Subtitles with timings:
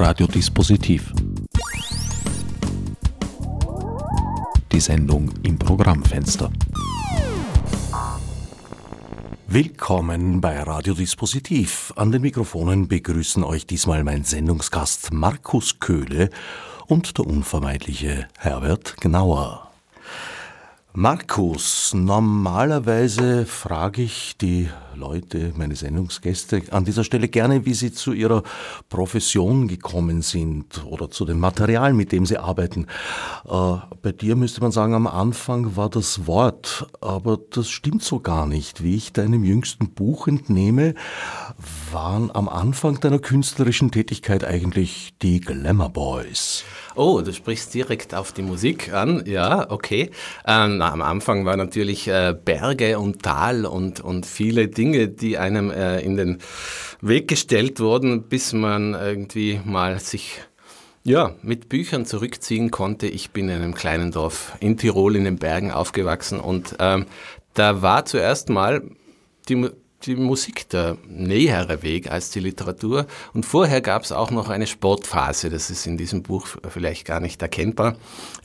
[0.00, 1.12] Radiodispositiv.
[4.70, 6.52] Die Sendung im Programmfenster.
[9.48, 11.92] Willkommen bei Radiodispositiv.
[11.96, 16.30] An den Mikrofonen begrüßen euch diesmal mein Sendungsgast Markus Köhle
[16.86, 19.68] und der unvermeidliche Herbert Gnauer.
[20.92, 24.68] Markus, normalerweise frage ich die
[24.98, 28.42] Leute, meine Sendungsgäste, an dieser Stelle gerne, wie sie zu ihrer
[28.88, 32.86] Profession gekommen sind oder zu dem Material, mit dem sie arbeiten.
[33.46, 38.18] Äh, bei dir müsste man sagen, am Anfang war das Wort, aber das stimmt so
[38.18, 38.82] gar nicht.
[38.82, 40.94] Wie ich deinem jüngsten Buch entnehme,
[41.92, 46.64] waren am Anfang deiner künstlerischen Tätigkeit eigentlich die Glamour Boys.
[46.98, 49.22] Oh, du sprichst direkt auf die Musik an.
[49.24, 50.10] Ja, okay.
[50.44, 55.70] Ähm, am Anfang war natürlich äh, Berge und Tal und, und viele Dinge, die einem
[55.70, 56.38] äh, in den
[57.00, 60.40] Weg gestellt wurden, bis man irgendwie mal sich
[61.04, 63.06] ja, mit Büchern zurückziehen konnte.
[63.06, 67.06] Ich bin in einem kleinen Dorf in Tirol in den Bergen aufgewachsen und ähm,
[67.54, 68.82] da war zuerst mal
[69.48, 69.70] die
[70.04, 73.06] die Musik der nähere Weg als die Literatur.
[73.34, 75.50] Und vorher gab es auch noch eine Sportphase.
[75.50, 77.96] Das ist in diesem Buch vielleicht gar nicht erkennbar.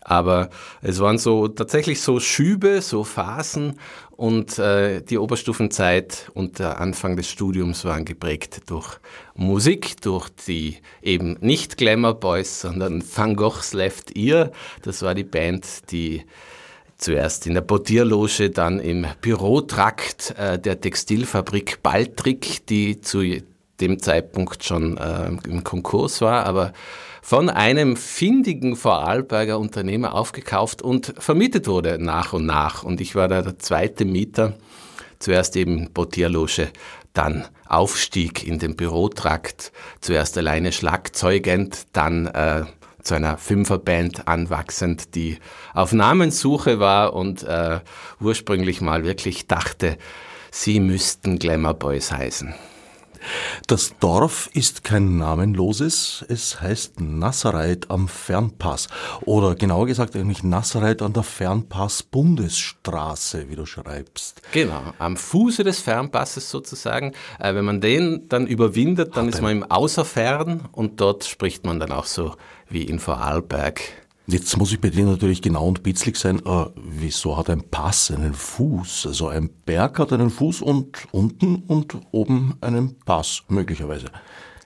[0.02, 0.50] Aber
[0.82, 3.80] es waren so tatsächlich so Schübe, so Phasen.
[4.16, 9.00] Und äh, die Oberstufenzeit und der Anfang des Studiums waren geprägt durch
[9.36, 14.52] Musik, durch die eben nicht Glamour Boys, sondern Van Goghs Left Ear.
[14.84, 16.24] Das war die Band, die
[17.04, 23.22] Zuerst in der Portierloge, dann im Bürotrakt äh, der Textilfabrik Baltrick, die zu
[23.82, 26.72] dem Zeitpunkt schon äh, im Konkurs war, aber
[27.22, 32.84] von einem findigen Vorarlberger Unternehmer aufgekauft und vermietet wurde nach und nach.
[32.86, 34.54] Und ich war da der zweite Mieter,
[35.20, 36.70] zuerst eben Portierloge,
[37.12, 42.64] dann Aufstieg in den Bürotrakt, zuerst alleine schlagzeugend, dann äh,
[43.04, 45.38] zu einer Fünferband anwachsend, die
[45.74, 47.80] auf Namenssuche war und äh,
[48.20, 49.98] ursprünglich mal wirklich dachte,
[50.52, 52.54] sie müssten Glamour Boys heißen.
[53.68, 58.90] Das Dorf ist kein namenloses, es heißt Nassereit am Fernpass.
[59.22, 64.44] Oder genauer gesagt eigentlich Nassereit an der Fernpass-Bundesstraße, wie du schreibst.
[64.52, 67.14] Genau, am Fuße des Fernpasses sozusagen.
[67.40, 71.66] Äh, wenn man den dann überwindet, dann Hat ist man im Außerfern und dort spricht
[71.66, 72.36] man dann auch so
[72.74, 73.82] wie in Vorarlberg.
[74.26, 76.40] Jetzt muss ich bei dir natürlich genau und bitzlig sein.
[76.46, 79.08] Äh, wieso hat ein Pass einen Fuß?
[79.08, 84.08] Also ein Berg hat einen Fuß und unten und oben einen Pass, möglicherweise.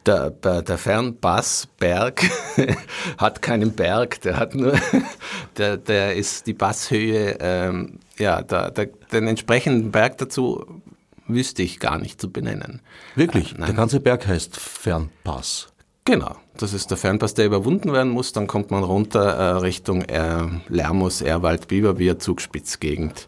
[0.06, 2.24] Der, der, Fernpassberg
[3.18, 4.74] hat keinen Berg, der hat nur,
[5.58, 10.82] der, der ist die Passhöhe, ähm, ja, der, der, den entsprechenden Berg dazu
[11.28, 12.82] wüsste ich gar nicht zu benennen.
[13.16, 13.56] Wirklich?
[13.56, 15.74] Äh, der ganze Berg heißt Fernpass.
[16.06, 18.34] Genau, das ist der Fernpass, der überwunden werden muss.
[18.34, 23.28] Dann kommt man runter äh, Richtung äh, Lermus, Erwald, Biberbier, Zugspitzgegend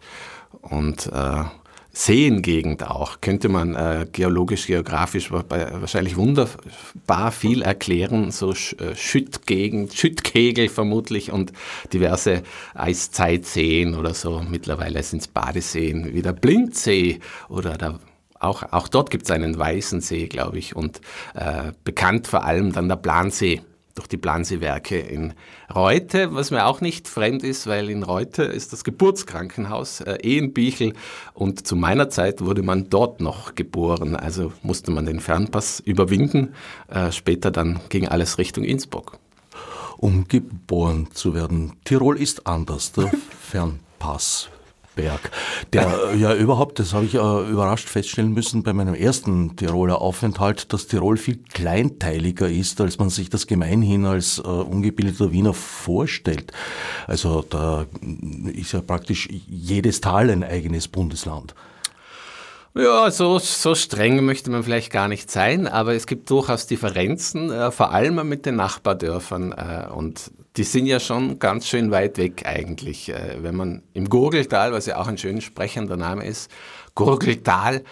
[0.62, 1.44] und äh,
[1.91, 3.19] Seengegend auch.
[3.19, 8.31] Könnte man äh, geologisch, geografisch wahrscheinlich wunderbar viel erklären.
[8.31, 11.51] So äh, Schüttgegend, Schüttkegel vermutlich und
[11.91, 12.44] diverse
[12.75, 14.41] Eiszeitseen oder so.
[14.47, 17.19] Mittlerweile sind es Badeseen wie der Blindsee
[17.50, 18.00] oder der
[18.39, 21.01] auch, auch dort gibt es einen weißen See, glaube ich, und
[21.35, 23.61] äh, bekannt vor allem dann der Plansee
[24.00, 25.33] durch die Planseewerke in
[25.73, 30.38] Reute, was mir auch nicht fremd ist, weil in Reute ist das Geburtskrankenhaus äh, eh
[30.38, 30.94] in Bichel
[31.33, 36.53] und zu meiner Zeit wurde man dort noch geboren, also musste man den Fernpass überwinden.
[36.88, 39.19] Äh, später dann ging alles Richtung Innsbruck.
[39.97, 41.73] Um geboren zu werden.
[41.83, 43.11] Tirol ist anders, der
[43.41, 44.50] Fernpass
[44.99, 45.31] Berg,
[45.71, 50.73] der ja überhaupt, das habe ich äh, überrascht feststellen müssen bei meinem ersten Tiroler Aufenthalt,
[50.73, 56.51] dass Tirol viel kleinteiliger ist, als man sich das gemeinhin als äh, ungebildeter Wiener vorstellt.
[57.07, 57.85] Also da
[58.53, 61.55] ist ja praktisch jedes Tal ein eigenes Bundesland.
[62.75, 67.51] Ja, so, so streng möchte man vielleicht gar nicht sein, aber es gibt durchaus Differenzen,
[67.51, 69.53] äh, vor allem mit den Nachbardörfern.
[69.53, 73.07] Äh, und die sind ja schon ganz schön weit weg eigentlich.
[73.07, 76.51] Äh, wenn man im Gurgeltal, was ja auch ein schön sprechender Name ist,
[76.95, 77.85] Gurgeltal,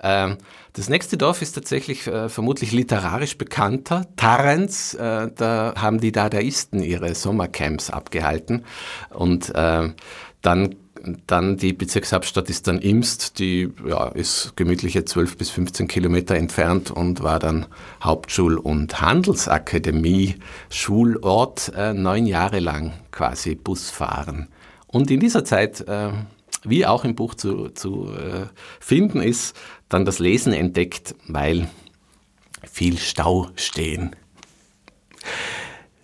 [0.00, 0.36] äh,
[0.74, 4.06] das nächste Dorf ist tatsächlich äh, vermutlich literarisch bekannter.
[4.16, 8.66] Tarens, äh, da haben die Dadaisten ihre Sommercamps abgehalten.
[9.08, 9.88] Und äh,
[11.26, 16.90] dann die Bezirkshauptstadt ist dann Imst, die ja, ist gemütliche 12 bis 15 Kilometer entfernt
[16.90, 17.66] und war dann
[18.02, 20.36] Hauptschul- und Handelsakademie,
[20.68, 24.48] Schulort, äh, neun Jahre lang quasi Busfahren.
[24.86, 26.10] Und in dieser Zeit, äh,
[26.64, 28.46] wie auch im Buch zu, zu äh,
[28.80, 29.56] finden ist,
[29.88, 31.68] dann das Lesen entdeckt, weil
[32.70, 34.14] viel Stau stehen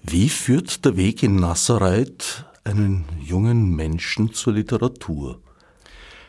[0.02, 5.40] Wie führt der Weg in Nazareth einen jungen Menschen zur Literatur?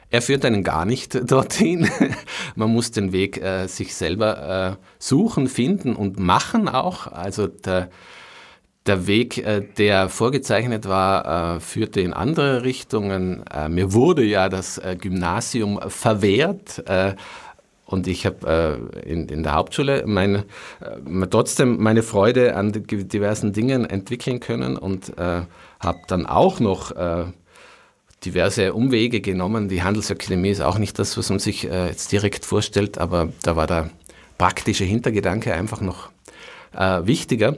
[0.09, 1.89] Er führt einen gar nicht dorthin.
[2.55, 7.07] Man muss den Weg äh, sich selber äh, suchen, finden und machen auch.
[7.07, 7.89] Also der,
[8.85, 13.43] der Weg, äh, der vorgezeichnet war, äh, führte in andere Richtungen.
[13.53, 16.83] Äh, mir wurde ja das äh, Gymnasium verwehrt.
[17.85, 20.43] Und ich habe in, in, der Hauptschule meine,
[21.29, 25.13] trotzdem meine Freude an diversen Dingen entwickeln können und
[25.79, 26.91] habe dann auch noch
[28.25, 29.69] diverse Umwege genommen.
[29.69, 33.55] Die Handelsakademie ist auch nicht das, was man sich äh, jetzt direkt vorstellt, aber da
[33.55, 33.89] war der
[34.37, 36.09] praktische Hintergedanke einfach noch
[36.75, 37.57] äh, wichtiger.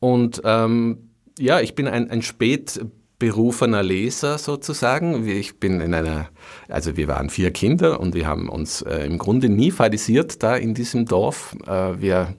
[0.00, 5.26] Und ähm, ja, ich bin ein, ein spätberufener Leser sozusagen.
[5.28, 6.28] Ich bin in einer,
[6.68, 10.56] also wir waren vier Kinder und wir haben uns äh, im Grunde nie fadisiert da
[10.56, 11.54] in diesem Dorf.
[11.66, 12.34] Äh, wir,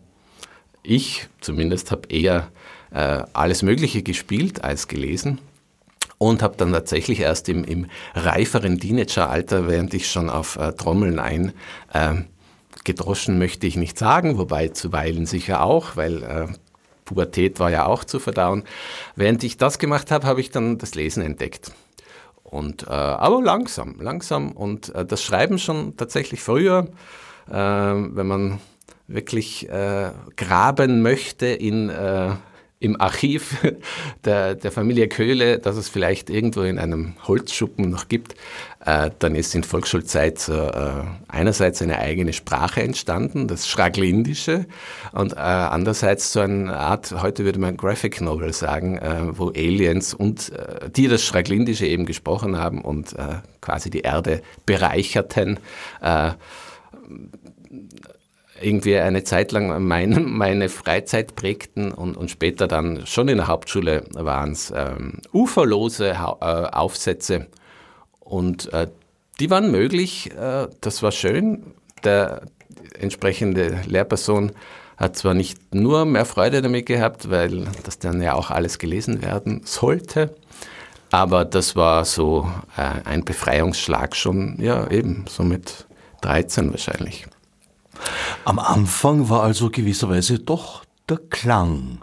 [0.81, 2.51] ich zumindest habe eher
[2.93, 5.39] äh, alles Mögliche gespielt als gelesen
[6.17, 11.19] und habe dann tatsächlich erst im, im reiferen Teenageralter, während ich schon auf äh, Trommeln
[11.19, 11.53] ein
[11.93, 12.15] äh,
[12.83, 16.47] gedroschen möchte ich nicht sagen, wobei zuweilen sicher auch, weil äh,
[17.05, 18.63] Pubertät war ja auch zu verdauen.
[19.15, 21.71] Während ich das gemacht habe, habe ich dann das Lesen entdeckt.
[22.43, 26.87] Und, äh, aber langsam, langsam und äh, das Schreiben schon tatsächlich früher,
[27.49, 28.59] äh, wenn man
[29.07, 32.31] wirklich äh, graben möchte in äh,
[32.83, 33.55] im Archiv
[34.25, 38.35] der, der Familie Köhle, das es vielleicht irgendwo in einem Holzschuppen noch gibt,
[38.85, 44.65] äh, dann ist in Volksschulzeit äh, einerseits eine eigene Sprache entstanden, das Schraglindische,
[45.13, 48.99] und äh, andererseits so eine Art, heute würde man Graphic Novel sagen,
[49.33, 50.51] wo Aliens und
[50.95, 53.15] die das Schraglindische eben gesprochen haben und
[53.61, 55.59] quasi die Erde bereicherten
[58.63, 63.47] irgendwie eine Zeit lang mein, meine Freizeit prägten und, und später dann schon in der
[63.47, 67.47] Hauptschule waren es ähm, uferlose ha äh, Aufsätze
[68.19, 68.87] und äh,
[69.39, 71.73] die waren möglich, äh, das war schön.
[72.03, 72.43] Der
[72.99, 74.51] entsprechende Lehrperson
[74.97, 79.21] hat zwar nicht nur mehr Freude damit gehabt, weil das dann ja auch alles gelesen
[79.21, 80.35] werden sollte,
[81.11, 85.85] aber das war so äh, ein Befreiungsschlag schon, ja eben, so mit
[86.21, 87.27] 13 wahrscheinlich.
[88.45, 91.99] Am Anfang war also gewisserweise doch der Klang,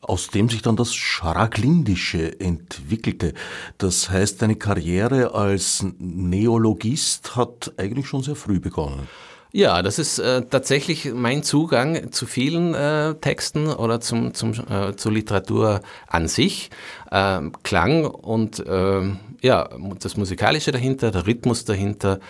[0.00, 3.34] aus dem sich dann das Schraglindische entwickelte.
[3.78, 9.08] Das heißt, deine Karriere als Neologist hat eigentlich schon sehr früh begonnen.
[9.52, 14.94] Ja, das ist äh, tatsächlich mein Zugang zu vielen äh, Texten oder zum, zum, äh,
[14.94, 16.70] zur Literatur an sich.
[17.10, 19.68] Ähm, Klang und ähm, ja,
[19.98, 22.20] das Musikalische dahinter, der Rhythmus dahinter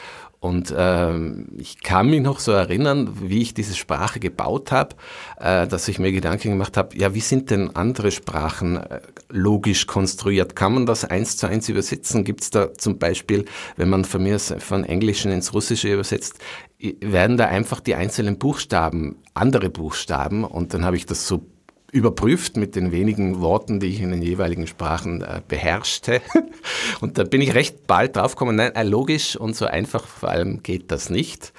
[0.41, 4.97] und ähm, ich kann mich noch so erinnern, wie ich diese Sprache gebaut habe,
[5.39, 9.87] äh, dass ich mir Gedanken gemacht habe, ja, wie sind denn andere Sprachen äh, logisch
[9.87, 10.57] konstruiert?
[10.57, 12.25] Kann man das eins zu eins übersetzen?
[12.25, 13.45] Gibt es da zum Beispiel,
[13.77, 16.39] wenn man von mir von Englischen ins Russische übersetzt,
[16.79, 20.45] werden da einfach die einzelnen Buchstaben andere Buchstaben?
[20.45, 21.45] Und dann habe ich das so
[21.93, 26.21] überprüft mit den wenigen Worten, die ich in den jeweiligen Sprachen äh, beherrschte.
[27.01, 30.63] Und da bin ich recht bald draufgekommen, nein, äh, logisch und so einfach vor allem
[30.63, 31.53] geht das nicht.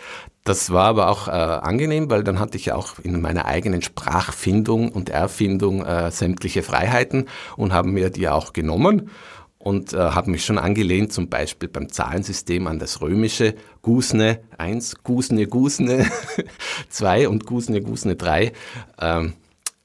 [0.43, 4.91] Das war aber auch äh, angenehm, weil dann hatte ich auch in meiner eigenen Sprachfindung
[4.91, 9.11] und Erfindung äh, sämtliche Freiheiten und haben mir die auch genommen
[9.59, 15.03] und äh, habe mich schon angelehnt, zum Beispiel beim Zahlensystem an das römische Gusne 1,
[15.03, 16.09] Gusne, Gusne
[16.89, 18.53] 2 und Gusne, Gusne 3.
[18.99, 19.33] Ähm,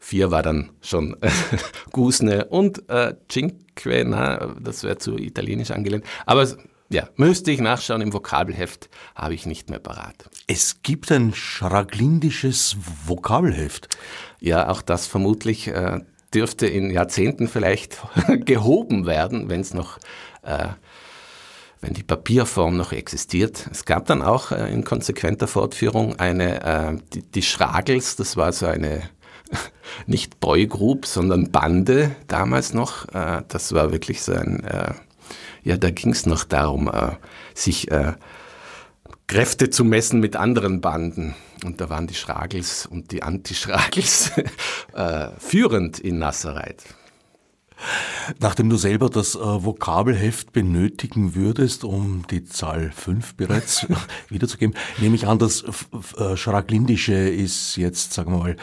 [0.06, 1.16] Vier war dann schon
[1.90, 6.04] Gusne und äh, Cinque, na, das wäre zu italienisch angelehnt.
[6.26, 6.46] Aber
[6.88, 10.30] ja, müsste ich nachschauen, im Vokabelheft habe ich nicht mehr parat.
[10.46, 13.88] Es gibt ein schraglindisches Vokabelheft.
[14.38, 15.98] Ja, auch das vermutlich äh,
[16.32, 17.98] dürfte in Jahrzehnten vielleicht
[18.44, 19.98] gehoben werden, wenn es noch,
[20.42, 20.68] äh,
[21.80, 23.68] wenn die Papierform noch existiert.
[23.72, 28.52] Es gab dann auch äh, in konsequenter Fortführung eine, äh, die, die Schragels, das war
[28.52, 29.02] so eine
[30.06, 33.08] nicht Boygroup, sondern Bande damals noch.
[33.14, 34.94] Äh, das war wirklich so ein, äh,
[35.62, 37.12] ja, da ging es noch darum, äh,
[37.54, 37.88] sich
[39.26, 41.34] Kräfte zu messen mit anderen Banden.
[41.64, 44.32] Und da waren die Schragels und die Anti-Schragels
[45.38, 46.84] führend in Nassereit.
[48.40, 53.86] Nachdem du selber das äh, Vokabelheft benötigen würdest, um die Zahl 5 bereits
[54.28, 55.64] wiederzugeben, nehme ich an, das
[56.16, 58.56] äh, Schraglindische ist jetzt, sagen wir mal,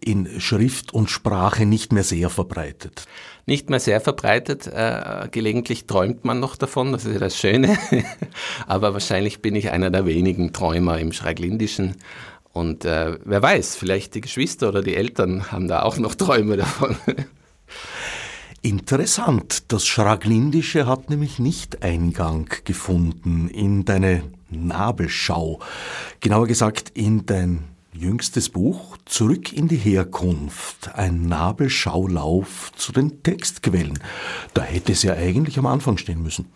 [0.00, 3.06] in Schrift und Sprache nicht mehr sehr verbreitet.
[3.46, 4.66] Nicht mehr sehr verbreitet.
[4.66, 7.78] Äh, gelegentlich träumt man noch davon, das ist ja das Schöne.
[8.66, 11.96] Aber wahrscheinlich bin ich einer der wenigen Träumer im Schraglindischen.
[12.52, 16.56] Und äh, wer weiß, vielleicht die Geschwister oder die Eltern haben da auch noch Träume
[16.56, 16.96] davon.
[18.64, 25.60] Interessant, das Schraglindische hat nämlich nicht Eingang gefunden in deine Nabelschau.
[26.20, 33.98] Genauer gesagt in dein jüngstes Buch Zurück in die Herkunft, ein Nabelschaulauf zu den Textquellen.
[34.54, 36.46] Da hätte es ja eigentlich am Anfang stehen müssen.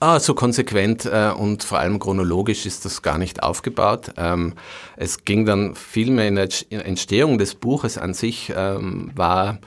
[0.00, 4.14] Ah, so konsequent äh, und vor allem chronologisch ist das gar nicht aufgebaut.
[4.16, 4.54] Ähm,
[4.96, 9.58] es ging dann vielmehr in der Entstehung des Buches an sich ähm, war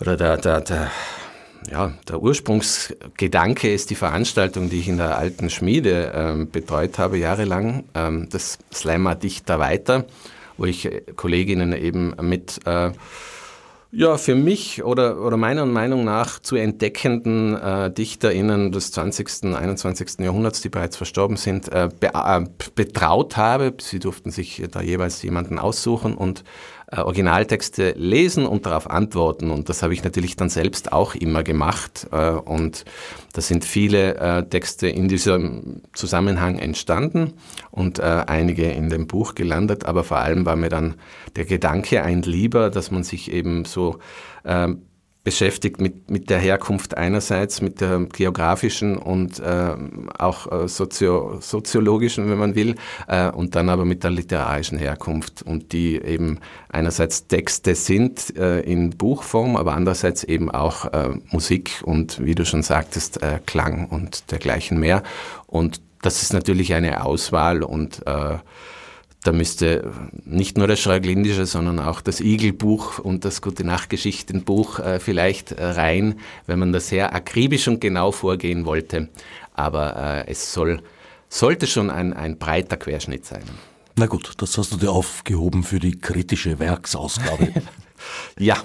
[0.00, 0.90] oder der, der, der,
[1.70, 7.18] ja, der Ursprungsgedanke ist die Veranstaltung, die ich in der alten Schmiede ähm, betreut habe,
[7.18, 10.04] jahrelang, ähm, das Slammer Dichter weiter,
[10.56, 12.90] wo ich äh, Kolleginnen eben mit äh,
[13.96, 20.18] ja, für mich oder, oder meiner Meinung nach zu entdeckenden äh, DichterInnen des 20., 21.
[20.18, 23.74] Jahrhunderts, die bereits verstorben sind, äh, be äh, betraut habe.
[23.80, 26.42] Sie durften sich da jeweils jemanden aussuchen und
[26.90, 29.50] äh, Originaltexte lesen und darauf antworten.
[29.50, 32.06] Und das habe ich natürlich dann selbst auch immer gemacht.
[32.12, 32.84] Äh, und
[33.32, 37.34] da sind viele äh, Texte in diesem Zusammenhang entstanden
[37.70, 39.86] und einige in dem Buch gelandet.
[39.86, 40.94] Aber vor allem war mir dann
[41.36, 43.98] der Gedanke ein lieber, dass man sich eben so
[44.44, 44.82] ähm,
[45.24, 49.74] beschäftigt mit, mit der Herkunft einerseits, mit der geografischen und äh,
[50.18, 52.74] auch äh, sozio, soziologischen, wenn man will,
[53.08, 58.60] äh, und dann aber mit der literarischen Herkunft und die eben einerseits Texte sind äh,
[58.60, 63.88] in Buchform, aber andererseits eben auch äh, Musik und wie du schon sagtest, äh, Klang
[63.88, 65.02] und dergleichen mehr.
[65.46, 68.02] Und das ist natürlich eine Auswahl und
[69.24, 69.90] da müsste
[70.24, 75.64] nicht nur das Schraglindische, sondern auch das Igelbuch und das Gute Nachtgeschichtenbuch äh, vielleicht äh,
[75.64, 79.08] rein, wenn man da sehr akribisch und genau vorgehen wollte.
[79.54, 80.82] Aber äh, es soll,
[81.30, 83.44] sollte schon ein, ein breiter Querschnitt sein.
[83.96, 87.48] Na gut, das hast du dir aufgehoben für die kritische Werksausgabe.
[88.38, 88.62] ja.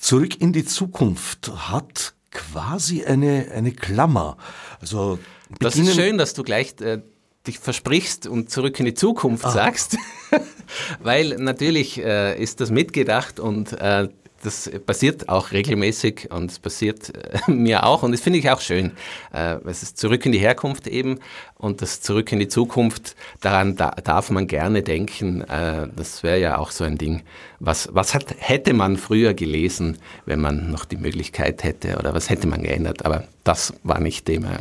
[0.00, 4.36] Zurück in die Zukunft hat quasi eine, eine Klammer.
[4.80, 5.20] Also
[5.60, 7.02] das ist schön, dass du gleich äh,
[7.46, 9.50] dich versprichst und zurück in die Zukunft ah.
[9.50, 9.98] sagst,
[11.02, 14.08] weil natürlich äh, ist das mitgedacht und äh,
[14.42, 18.60] das passiert auch regelmäßig und es passiert äh, mir auch und das finde ich auch
[18.60, 18.92] schön.
[19.32, 21.20] Äh, es ist zurück in die Herkunft eben
[21.56, 25.42] und das zurück in die Zukunft, daran da, darf man gerne denken.
[25.42, 27.22] Äh, das wäre ja auch so ein Ding.
[27.60, 32.28] Was, was hat, hätte man früher gelesen, wenn man noch die Möglichkeit hätte oder was
[32.28, 33.04] hätte man geändert?
[33.04, 34.58] Aber das war nicht Thema.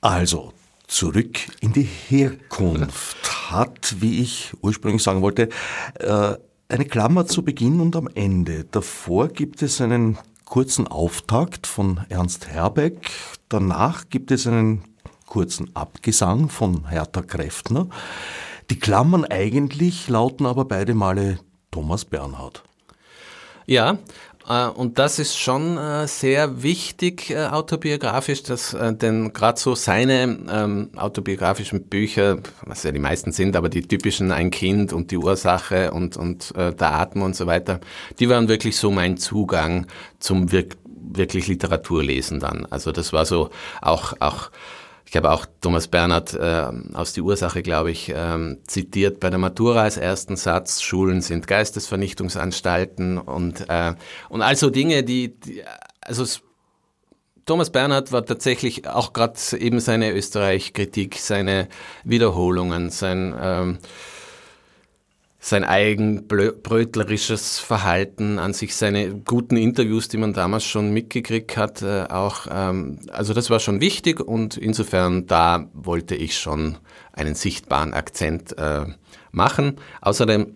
[0.00, 0.52] Also,
[0.90, 5.48] zurück in die Herkunft hat, wie ich ursprünglich sagen wollte,
[6.00, 6.34] äh,
[6.68, 8.64] eine Klammer zu Beginn und am Ende.
[8.64, 13.10] Davor gibt es einen kurzen Auftakt von Ernst Herbeck,
[13.48, 14.82] danach gibt es einen
[15.26, 17.88] kurzen Abgesang von Hertha Kräftner.
[18.68, 21.38] Die Klammern eigentlich lauten aber beide Male
[21.70, 22.64] Thomas Bernhard.
[23.66, 23.98] Ja,
[24.54, 30.90] und das ist schon äh, sehr wichtig äh, autobiografisch, dass denn gerade so seine ähm,
[30.96, 35.92] autobiografischen Bücher, was ja die meisten sind, aber die typischen Ein Kind und die Ursache
[35.92, 37.80] und, und der Atem und so weiter,
[38.18, 39.86] die waren wirklich so mein Zugang
[40.18, 40.66] zum wir
[41.12, 42.66] wirklich Literaturlesen dann.
[42.70, 44.50] Also das war so auch, auch
[45.10, 49.40] ich habe auch Thomas Bernhard äh, aus Die Ursache, glaube ich, ähm, zitiert bei der
[49.40, 53.94] Matura als ersten Satz, Schulen sind Geistesvernichtungsanstalten und, äh,
[54.28, 55.64] und also Dinge, die, die
[56.00, 56.24] also
[57.44, 61.66] Thomas Bernhard war tatsächlich auch gerade eben seine Österreich-Kritik, seine
[62.04, 63.34] Wiederholungen, sein...
[63.36, 63.78] Ähm,
[65.42, 72.04] sein eigenbrötlerisches Verhalten, an sich seine guten Interviews, die man damals schon mitgekriegt hat, äh,
[72.10, 76.76] auch, ähm, also das war schon wichtig und insofern da wollte ich schon
[77.14, 78.84] einen sichtbaren Akzent äh,
[79.32, 79.76] machen.
[80.02, 80.54] Außerdem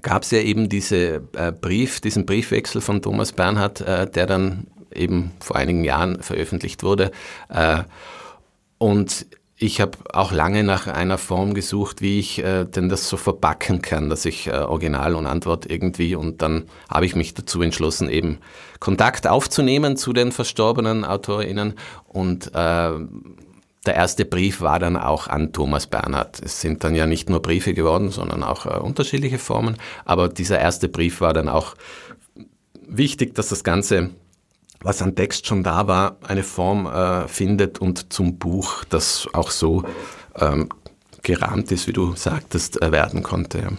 [0.00, 4.66] gab es ja eben diese äh, Brief, diesen Briefwechsel von Thomas Bernhard, äh, der dann
[4.94, 7.10] eben vor einigen Jahren veröffentlicht wurde.
[7.50, 7.82] Äh,
[8.78, 9.26] und
[9.58, 13.80] ich habe auch lange nach einer Form gesucht, wie ich äh, denn das so verbacken
[13.80, 18.10] kann, dass ich äh, Original und Antwort irgendwie und dann habe ich mich dazu entschlossen,
[18.10, 18.38] eben
[18.80, 21.74] Kontakt aufzunehmen zu den verstorbenen AutorInnen
[22.06, 22.90] und äh,
[23.86, 26.40] der erste Brief war dann auch an Thomas Bernhard.
[26.42, 30.58] Es sind dann ja nicht nur Briefe geworden, sondern auch äh, unterschiedliche Formen, aber dieser
[30.58, 31.76] erste Brief war dann auch
[32.86, 34.10] wichtig, dass das Ganze
[34.80, 39.50] was an Text schon da war, eine Form äh, findet und zum Buch, das auch
[39.50, 39.84] so
[40.36, 40.68] ähm,
[41.22, 43.78] gerahmt ist, wie du sagtest, äh, werden konnte.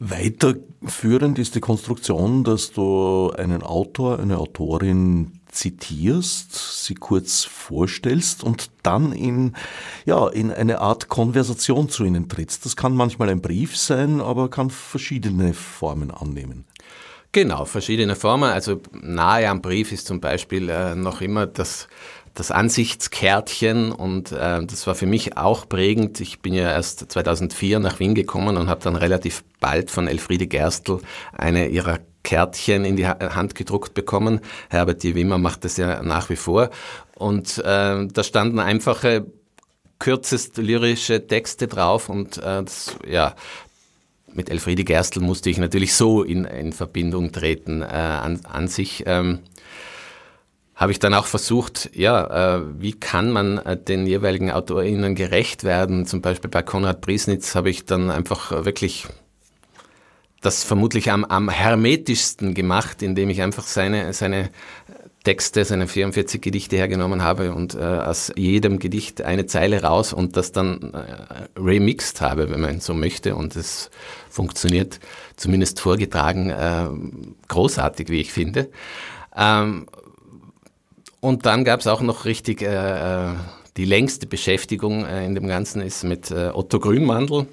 [0.00, 8.70] Weiterführend ist die Konstruktion, dass du einen Autor, eine Autorin zitierst, sie kurz vorstellst und
[8.82, 9.54] dann in,
[10.04, 12.64] ja, in eine Art Konversation zu ihnen trittst.
[12.64, 16.64] Das kann manchmal ein Brief sein, aber kann verschiedene Formen annehmen.
[17.32, 18.50] Genau, verschiedene Formen.
[18.50, 21.88] Also nahe am Brief ist zum Beispiel äh, noch immer das
[22.38, 26.20] das Ansichtskärtchen und äh, das war für mich auch prägend.
[26.20, 30.46] Ich bin ja erst 2004 nach Wien gekommen und habe dann relativ bald von Elfriede
[30.46, 31.00] Gerstl
[31.32, 34.40] eine ihrer Kärtchen in die Hand gedruckt bekommen.
[34.68, 35.14] Herbert D.
[35.16, 36.70] Wimmer macht das ja nach wie vor.
[37.16, 39.26] Und äh, da standen einfache,
[39.98, 43.34] kürzest lyrische Texte drauf und äh, das, ja,
[44.34, 49.04] mit Elfriede Gerstl musste ich natürlich so in, in Verbindung treten äh, an, an sich.
[49.06, 49.40] Ähm,
[50.74, 55.64] habe ich dann auch versucht, ja, äh, wie kann man äh, den jeweiligen AutorInnen gerecht
[55.64, 56.06] werden?
[56.06, 59.08] Zum Beispiel bei Konrad Priesnitz habe ich dann einfach wirklich
[60.40, 64.50] das vermutlich am, am hermetischsten gemacht, indem ich einfach seine, seine
[65.28, 70.38] Texte, seine 44 Gedichte hergenommen habe und äh, aus jedem Gedicht eine Zeile raus und
[70.38, 73.36] das dann äh, remixed habe, wenn man so möchte.
[73.36, 73.90] Und es
[74.30, 75.00] funktioniert
[75.36, 76.88] zumindest vorgetragen äh,
[77.46, 78.70] großartig, wie ich finde.
[79.36, 79.84] Ähm,
[81.20, 83.34] und dann gab es auch noch richtig äh, äh,
[83.76, 87.46] die längste Beschäftigung äh, in dem Ganzen ist mit Otto Grünmandl.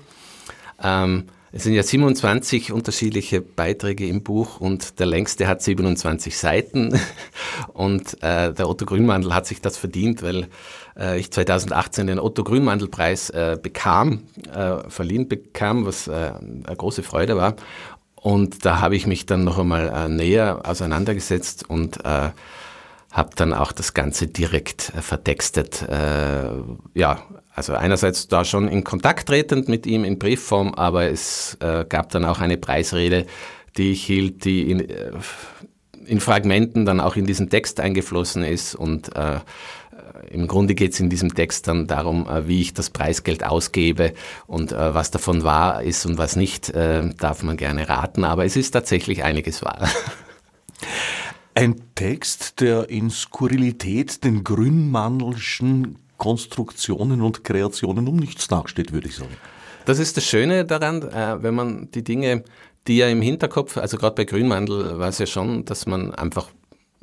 [0.82, 7.00] Ähm, es sind ja 27 unterschiedliche Beiträge im Buch und der längste hat 27 Seiten.
[7.74, 10.48] Und äh, der Otto Grünmandl hat sich das verdient, weil
[10.98, 17.04] äh, ich 2018 den Otto Grünmandl-Preis äh, bekam, äh, verliehen bekam, was äh, eine große
[17.04, 17.56] Freude war.
[18.16, 23.72] Und da habe ich mich dann noch einmal äh, näher auseinandergesetzt und habe dann auch
[23.72, 25.88] das Ganze direkt vertextet.
[26.94, 27.20] Ja,
[27.56, 32.10] also einerseits da schon in Kontakt tretend mit ihm in Briefform, aber es äh, gab
[32.10, 33.26] dann auch eine Preisrede,
[33.78, 35.12] die ich hielt, die in, äh,
[36.06, 39.40] in Fragmenten dann auch in diesen Text eingeflossen ist und äh,
[40.30, 44.14] im Grunde geht es in diesem Text dann darum, äh, wie ich das Preisgeld ausgebe
[44.48, 48.72] und was davon wahr ist und was nicht, darf man gerne raten, aber es ist
[48.72, 49.88] tatsächlich einiges wahr.
[51.54, 59.16] Ein Text, der in Skurrilität den grünmandelschen Konstruktionen und Kreationen um nichts nachsteht, würde ich
[59.16, 59.36] sagen.
[59.86, 62.44] Das ist das Schöne daran, äh, wenn man die Dinge,
[62.88, 66.50] die ja im Hinterkopf, also gerade bei Grünmandel war es ja schon, dass man einfach,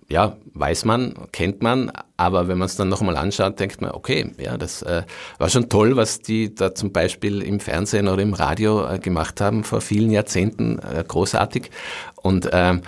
[0.08, 4.32] ja, weiß man, kennt man, aber wenn man es dann nochmal anschaut, denkt man, okay,
[4.38, 5.02] ja, das äh,
[5.38, 9.40] war schon toll, was die da zum Beispiel im Fernsehen oder im Radio äh, gemacht
[9.40, 11.70] haben vor vielen Jahrzehnten, großartig.
[12.16, 12.82] Und ähm,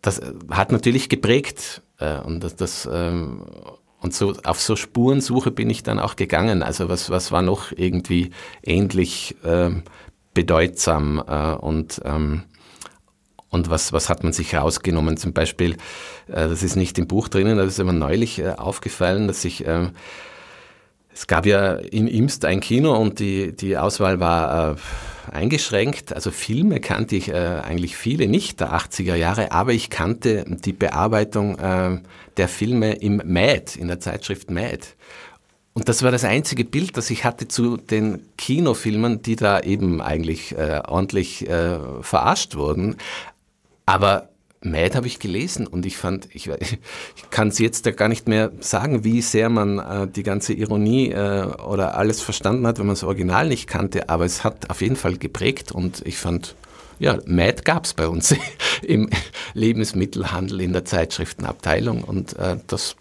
[0.00, 1.82] das hat natürlich geprägt
[2.24, 3.42] und das, das ähm,
[4.00, 6.62] und so auf so Spurensuche bin ich dann auch gegangen.
[6.62, 8.30] Also was was war noch irgendwie
[8.62, 9.82] ähnlich ähm,
[10.34, 12.44] bedeutsam äh, und ähm,
[13.50, 15.16] und was, was hat man sich rausgenommen?
[15.16, 15.72] Zum Beispiel,
[16.28, 19.66] äh, das ist nicht im Buch drinnen, das ist aber neulich äh, aufgefallen, dass ich,
[19.66, 19.88] äh,
[21.12, 24.76] es gab ja in Imst ein Kino und die, die Auswahl war äh,
[25.30, 26.12] eingeschränkt.
[26.12, 30.72] Also Filme kannte ich äh, eigentlich viele nicht der 80er Jahre, aber ich kannte die
[30.72, 32.00] Bearbeitung äh,
[32.36, 34.80] der Filme im Mad, in der Zeitschrift Mad.
[35.72, 40.00] Und das war das einzige Bild, das ich hatte zu den Kinofilmen, die da eben
[40.00, 42.96] eigentlich äh, ordentlich äh, verarscht wurden.
[43.86, 44.29] Aber
[44.62, 46.48] Mad habe ich gelesen und ich fand, ich,
[47.16, 50.52] ich kann es jetzt da gar nicht mehr sagen, wie sehr man äh, die ganze
[50.52, 54.68] Ironie äh, oder alles verstanden hat, wenn man das Original nicht kannte, aber es hat
[54.70, 56.54] auf jeden Fall geprägt und ich fand,
[56.98, 58.34] ja, Mad gab es bei uns
[58.82, 59.08] im
[59.54, 62.96] Lebensmittelhandel in der Zeitschriftenabteilung und äh, das,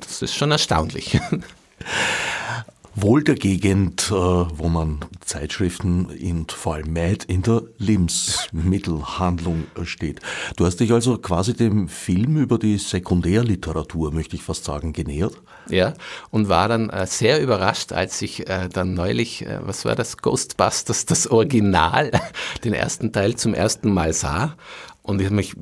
[0.00, 1.20] das ist schon erstaunlich.
[2.94, 10.20] wohl der Gegend, äh, wo man Zeitschriften und vor allem Mad in der Lebensmittelhandlung steht.
[10.56, 15.34] Du hast dich also quasi dem Film über die Sekundärliteratur, möchte ich fast sagen, genähert.
[15.68, 15.94] Ja,
[16.30, 21.06] und war dann äh, sehr überrascht, als ich äh, dann neulich, was war das, Ghostbusters,
[21.06, 22.10] das Original,
[22.64, 24.56] den ersten Teil zum ersten Mal sah.
[25.02, 25.54] Und ich habe mich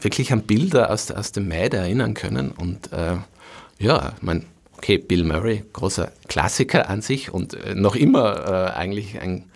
[0.00, 2.52] wirklich an Bilder aus, aus dem Mad erinnern können.
[2.52, 2.90] Und
[3.78, 4.44] ja, mein
[4.78, 9.50] okay, Bill Murray, großer Klassiker an sich und äh, noch immer äh, eigentlich ein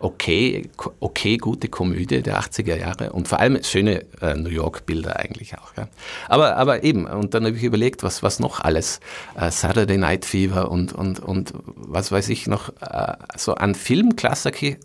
[0.00, 0.68] okay,
[1.00, 5.76] okay, gute Komödie der 80er Jahre und vor allem schöne äh, New York-Bilder eigentlich auch.
[5.76, 5.88] Ja.
[6.28, 9.00] Aber, aber eben, und dann habe ich überlegt, was, was noch alles,
[9.36, 14.76] äh, Saturday Night Fever und, und, und was weiß ich noch, äh, so an Filmklassikern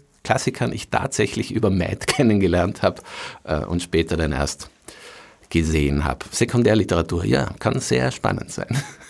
[0.71, 3.01] ich tatsächlich über Mad kennengelernt habe
[3.43, 4.69] äh, und später dann erst
[5.49, 6.25] gesehen habe.
[6.31, 8.75] Sekundärliteratur, ja, kann sehr spannend sein.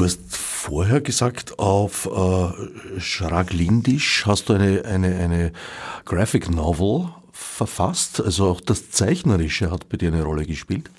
[0.00, 5.52] Du hast vorher gesagt, auf äh, Schraglidisch hast du eine, eine, eine
[6.06, 8.18] Graphic Novel verfasst.
[8.18, 10.90] Also auch das Zeichnerische hat bei dir eine Rolle gespielt.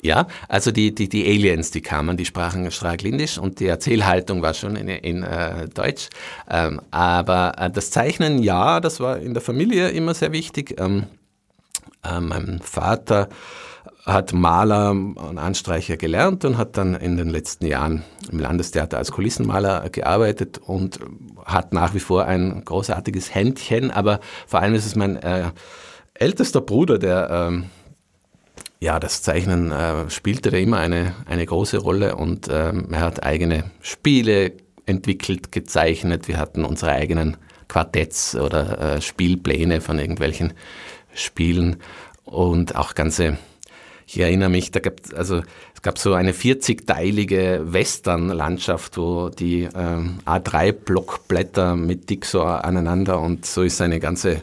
[0.00, 4.54] Ja, also die, die, die Aliens, die kamen, die sprachen Stracklindisch und die Erzählhaltung war
[4.54, 6.08] schon in, in äh, Deutsch.
[6.50, 10.80] Ähm, aber äh, das Zeichnen, ja, das war in der Familie immer sehr wichtig.
[10.80, 11.04] Ähm,
[12.02, 13.28] äh, mein Vater
[14.04, 19.12] hat Maler und Anstreicher gelernt und hat dann in den letzten Jahren im Landestheater als
[19.12, 20.98] Kulissenmaler gearbeitet und
[21.44, 25.50] hat nach wie vor ein großartiges Händchen, aber vor allem ist es mein äh,
[26.14, 27.66] ältester Bruder, der ähm,
[28.80, 33.22] ja, das Zeichnen äh, spielte da immer eine, eine große Rolle und ähm, er hat
[33.22, 34.54] eigene Spiele
[34.86, 36.26] entwickelt, gezeichnet.
[36.26, 37.36] Wir hatten unsere eigenen
[37.68, 40.52] Quartetts oder äh, Spielpläne von irgendwelchen
[41.14, 41.76] Spielen
[42.24, 43.38] und auch ganze,
[44.06, 45.42] ich erinnere mich, da gab also
[45.74, 53.62] es gab so eine 40-teilige Western-Landschaft, wo die ähm, A3-Blockblätter mit so aneinander und so
[53.62, 54.42] ist eine ganze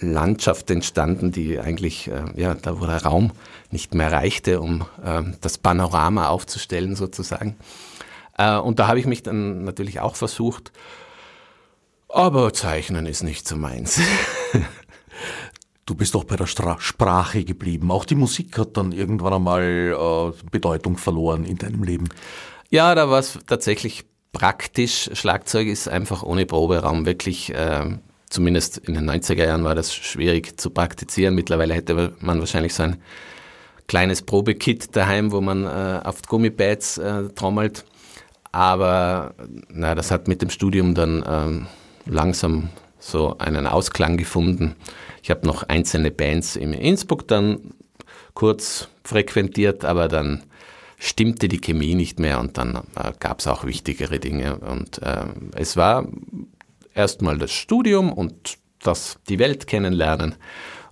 [0.00, 3.32] Landschaft entstanden, die eigentlich, äh, ja, da wo der Raum
[3.70, 7.56] nicht mehr reichte, um äh, das Panorama aufzustellen sozusagen.
[8.38, 10.72] Äh, und da habe ich mich dann natürlich auch versucht,
[12.08, 14.00] aber Zeichnen ist nicht so meins.
[15.84, 17.90] Du bist doch bei der Stra Sprache geblieben.
[17.90, 22.08] Auch die Musik hat dann irgendwann einmal äh, Bedeutung verloren in deinem Leben.
[22.70, 25.10] Ja, da war es tatsächlich praktisch.
[25.12, 27.98] Schlagzeug ist einfach ohne Proberaum wirklich äh,
[28.32, 31.34] zumindest in den 90er Jahren war das schwierig zu praktizieren.
[31.34, 32.96] Mittlerweile hätte man wahrscheinlich so ein
[33.86, 37.84] kleines Probekit daheim, wo man äh, auf Gummipads äh, trommelt.
[38.52, 39.34] Aber
[39.68, 41.66] na, das hat mit dem Studium dann ähm,
[42.06, 42.70] langsam
[43.02, 44.76] so einen Ausklang gefunden.
[45.22, 47.74] Ich habe noch einzelne Bands in Innsbruck dann
[48.34, 50.44] kurz frequentiert, aber dann
[50.98, 54.56] stimmte die Chemie nicht mehr und dann äh, gab es auch wichtigere Dinge.
[54.58, 55.24] Und äh,
[55.56, 56.06] es war
[56.94, 60.36] erstmal das Studium und das die Welt kennenlernen.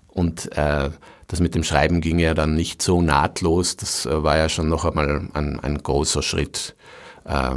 [0.08, 0.90] Und äh,
[1.28, 3.76] das mit dem Schreiben ging ja dann nicht so nahtlos.
[3.76, 6.74] Das äh, war ja schon noch einmal ein, ein großer Schritt,
[7.24, 7.54] äh,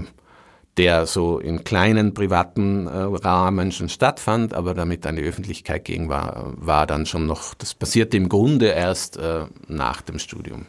[0.78, 6.54] der so in kleinen privaten äh, Rahmen schon stattfand, aber damit die Öffentlichkeit ging, war,
[6.58, 10.66] war dann schon noch, das passierte im Grunde erst äh, nach dem Studium.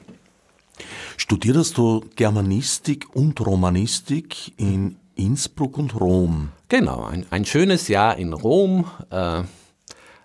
[1.16, 6.50] Studierst du Germanistik und Romanistik in Innsbruck und Rom.
[6.68, 9.42] Genau, ein, ein schönes Jahr in Rom, äh,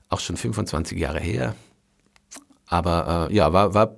[0.10, 1.56] auch schon 25 Jahre her.
[2.68, 3.96] Aber äh, ja, war, war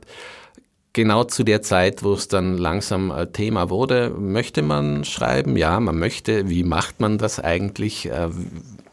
[0.93, 4.09] genau zu der Zeit, wo es dann langsam äh, Thema wurde.
[4.09, 5.57] Möchte man schreiben?
[5.57, 6.49] Ja, man möchte.
[6.49, 8.09] Wie macht man das eigentlich?
[8.09, 8.29] Äh,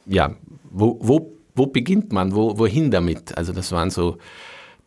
[0.06, 0.34] ja,
[0.70, 2.34] wo, wo, wo beginnt man?
[2.34, 3.37] Wo, wohin damit?
[3.37, 4.18] Also das waren so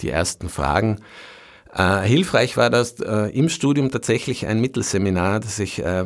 [0.02, 1.00] die ersten Fragen.
[1.74, 6.06] Äh, hilfreich war das äh, im Studium tatsächlich ein Mittelseminar, das ich äh, äh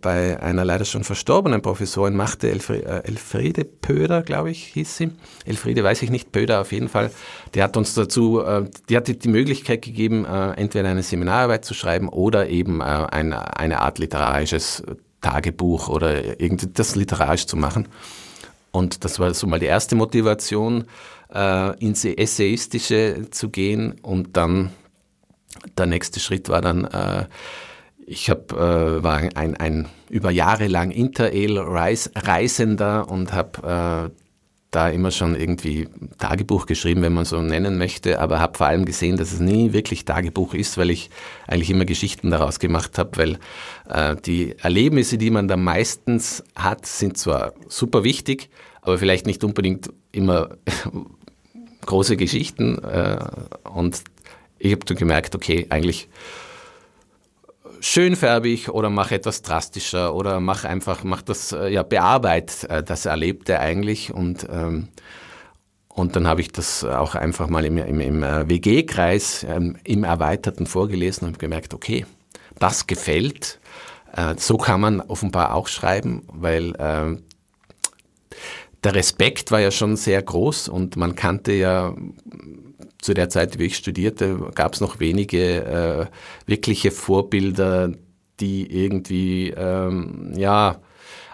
[0.00, 5.12] bei einer leider schon verstorbenen Professorin machte, Elfri äh, Elfriede Pöder, glaube ich, hieß sie.
[5.44, 7.12] Elfriede weiß ich nicht, Pöder auf jeden Fall.
[7.54, 12.08] Die hat uns dazu, äh, die hat die Möglichkeit gegeben, entweder eine Seminararbeit zu schreiben
[12.08, 14.82] oder eben ein, eine Art literarisches
[15.20, 17.88] Tagebuch oder irgendetwas literarisch zu machen.
[18.72, 20.84] Und das war so mal die erste Motivation,
[21.78, 24.70] ins Essayistische zu gehen und dann
[25.76, 27.26] der nächste Schritt war dann, äh,
[28.06, 34.12] ich hab, äh, war ein, ein über Jahre lang Interrail-Reisender und habe äh,
[34.70, 38.84] da immer schon irgendwie Tagebuch geschrieben, wenn man so nennen möchte, aber habe vor allem
[38.84, 41.08] gesehen, dass es nie wirklich Tagebuch ist, weil ich
[41.46, 43.38] eigentlich immer Geschichten daraus gemacht habe, weil
[43.88, 48.50] äh, die Erlebnisse, die man da meistens hat, sind zwar super wichtig,
[48.82, 50.50] aber vielleicht nicht unbedingt immer
[51.86, 53.24] große Geschichten äh,
[53.72, 54.02] und
[54.58, 56.08] ich habe dann gemerkt, okay, eigentlich
[57.80, 62.82] schön färbig oder mach etwas drastischer oder mach einfach, mach das, äh, ja, bearbeit äh,
[62.82, 64.88] das Erlebte eigentlich und ähm,
[65.88, 70.04] und dann habe ich das auch einfach mal im, im, im äh, WG-Kreis ähm, im
[70.04, 72.06] Erweiterten vorgelesen und gemerkt, okay,
[72.60, 73.58] das gefällt.
[74.12, 77.16] Äh, so kann man offenbar auch schreiben, weil äh,
[78.84, 81.96] der Respekt war ja schon sehr groß und man kannte ja
[83.00, 86.06] zu der Zeit, wie ich studierte, gab es noch wenige äh,
[86.46, 87.92] wirkliche Vorbilder,
[88.40, 90.80] die irgendwie, ähm, ja,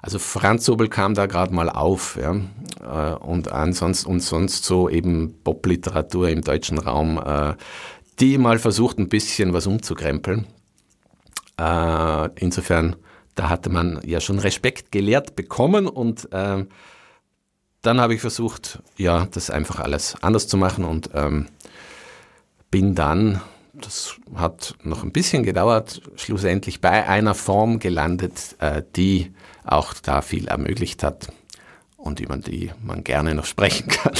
[0.03, 2.37] also Franz Sobel kam da gerade mal auf, ja,
[2.83, 7.55] äh, und ansonsten und sonst so eben Popliteratur im deutschen Raum, äh,
[8.20, 10.46] die mal versucht, ein bisschen was umzukrempeln.
[11.59, 12.96] Äh, insofern,
[13.35, 16.66] da hatte man ja schon Respekt gelehrt bekommen und äh,
[17.83, 21.46] dann habe ich versucht, ja, das einfach alles anders zu machen und ähm,
[22.74, 23.40] bin dann,
[23.72, 29.32] das hat noch ein bisschen gedauert, schlussendlich bei einer Form gelandet, äh, die
[29.62, 31.28] auch da viel ermöglicht hat
[31.96, 34.14] und über die man gerne noch sprechen kann.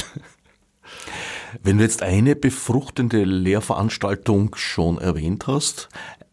[1.65, 5.89] Wenn du jetzt eine befruchtende Lehrveranstaltung schon erwähnt hast,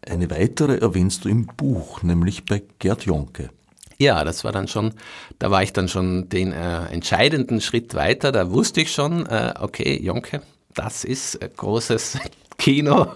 [0.07, 3.49] eine weitere erwähnst du im Buch, nämlich bei Gerd Jonke.
[3.97, 4.93] Ja, das war dann schon,
[5.39, 8.31] da war ich dann schon den äh, entscheidenden Schritt weiter.
[8.31, 12.19] Da wusste ich schon, äh, okay, Jonke, das ist großes
[12.57, 13.13] Kino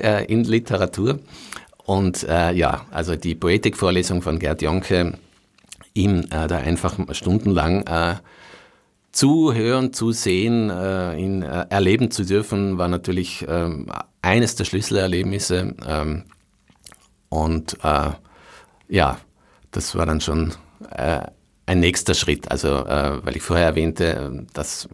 [0.00, 1.20] äh, in Literatur.
[1.84, 5.14] Und äh, ja, also die Poetikvorlesung von Gerd Jonke,
[5.94, 8.16] ihm äh, da einfach stundenlang äh,
[9.12, 13.86] zuhören, zu sehen, äh, ihn äh, erleben zu dürfen, war natürlich ähm,
[14.20, 15.74] eines der Schlüsselerlebnisse.
[15.86, 16.24] Ähm,
[17.30, 18.10] und äh,
[18.88, 19.18] ja,
[19.70, 20.52] das war dann schon
[20.90, 21.22] äh,
[21.68, 22.50] ein nächster Schritt.
[22.50, 24.88] Also, äh, weil ich vorher erwähnte, dass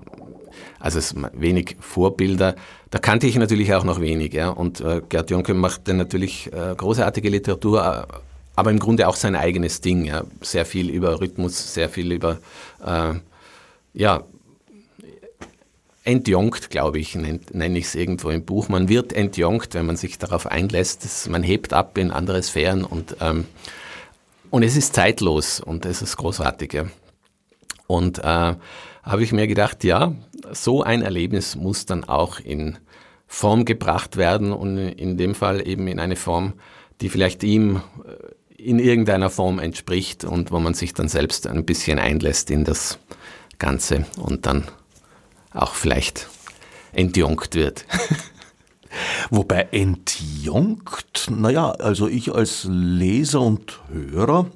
[0.80, 2.56] also es wenig Vorbilder,
[2.90, 4.34] da kannte ich natürlich auch noch wenig.
[4.34, 4.50] Ja?
[4.50, 8.14] Und äh, Gerd Jonke machte natürlich äh, großartige Literatur, äh,
[8.56, 10.04] aber im Grunde auch sein eigenes Ding.
[10.04, 10.24] Ja?
[10.40, 12.38] Sehr viel über Rhythmus, sehr viel über,
[12.84, 13.14] äh,
[13.94, 14.24] ja,
[16.02, 18.68] entjonkt, glaube ich, nenne ich es irgendwo im Buch.
[18.68, 21.30] Man wird entjonkt, wenn man sich darauf einlässt.
[21.30, 23.46] Man hebt ab in andere Sphären und ähm,
[24.54, 26.74] und es ist zeitlos und es ist großartig.
[26.74, 26.84] Ja.
[27.88, 30.14] Und äh, habe ich mir gedacht, ja,
[30.52, 32.78] so ein Erlebnis muss dann auch in
[33.26, 36.52] Form gebracht werden und in dem Fall eben in eine Form,
[37.00, 41.64] die vielleicht ihm äh, in irgendeiner Form entspricht und wo man sich dann selbst ein
[41.64, 43.00] bisschen einlässt in das
[43.58, 44.68] Ganze und dann
[45.52, 46.28] auch vielleicht
[46.92, 47.86] entjonkt wird.
[49.30, 54.46] Wobei entjonkt, naja, also ich als Leser und Hörer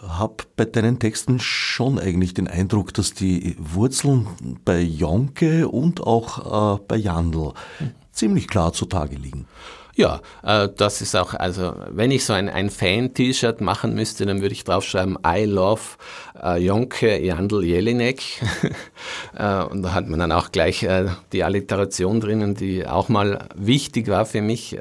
[0.00, 4.26] habe bei deinen Texten schon eigentlich den Eindruck, dass die Wurzeln
[4.64, 7.52] bei Jonke und auch äh, bei Jandl
[8.12, 9.46] ziemlich klar zutage liegen.
[9.96, 14.40] Ja, äh, das ist auch, also wenn ich so ein, ein Fan-T-Shirt machen müsste, dann
[14.40, 15.82] würde ich draufschreiben, I love
[16.42, 18.22] äh, Jonke Jandl Jelinek.
[19.38, 23.48] äh, und da hat man dann auch gleich äh, die Alliteration drinnen, die auch mal
[23.54, 24.76] wichtig war für mich.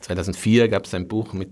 [0.00, 1.50] 2004 gab es ein Buch mit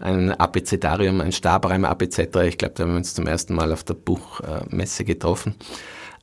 [0.00, 2.44] einem Abecedarium, ein Stabreim Abecedra.
[2.44, 5.56] Ich glaube, da haben wir uns zum ersten Mal auf der Buchmesse getroffen.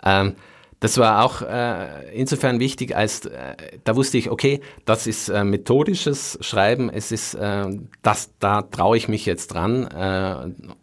[0.03, 0.35] Ähm,
[0.79, 5.43] das war auch äh, insofern wichtig, als äh, da wusste ich, okay, das ist äh,
[5.43, 7.65] methodisches Schreiben, es ist, äh,
[8.01, 10.73] das, da traue ich mich jetzt dran, äh,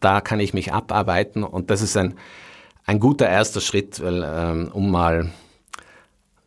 [0.00, 2.14] da kann ich mich abarbeiten und das ist ein,
[2.86, 5.30] ein guter erster Schritt, weil, ähm, um mal,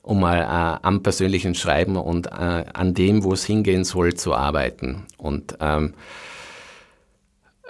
[0.02, 5.06] um mal äh, am persönlichen Schreiben und an dem, wo es hingehen soll, zu arbeiten.
[5.18, 5.94] Und ähm,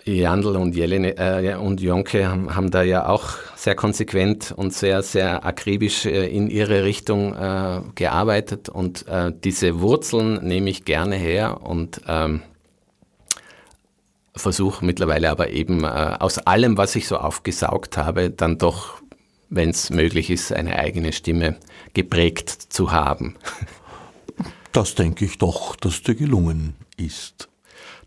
[0.07, 5.01] Jandl und, Jelene, äh, und Jonke haben, haben, da ja auch sehr konsequent und sehr,
[5.03, 8.69] sehr akribisch äh, in ihre Richtung äh, gearbeitet.
[8.69, 12.41] Und äh, diese Wurzeln nehme ich gerne her und ähm,
[14.35, 15.87] versuche mittlerweile aber eben äh,
[16.19, 19.01] aus allem, was ich so aufgesaugt habe, dann doch,
[19.49, 21.57] wenn es möglich ist, eine eigene Stimme
[21.93, 23.35] geprägt zu haben.
[24.71, 27.49] Das denke ich doch, dass dir gelungen ist.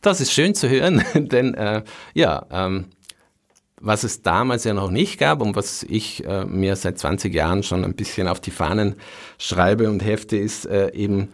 [0.01, 1.83] Das ist schön zu hören, denn äh,
[2.15, 2.87] ja, ähm,
[3.81, 7.63] was es damals ja noch nicht gab und was ich äh, mir seit 20 Jahren
[7.63, 8.97] schon ein bisschen auf die Fahnen
[9.39, 11.29] schreibe und hefte, ist äh, eben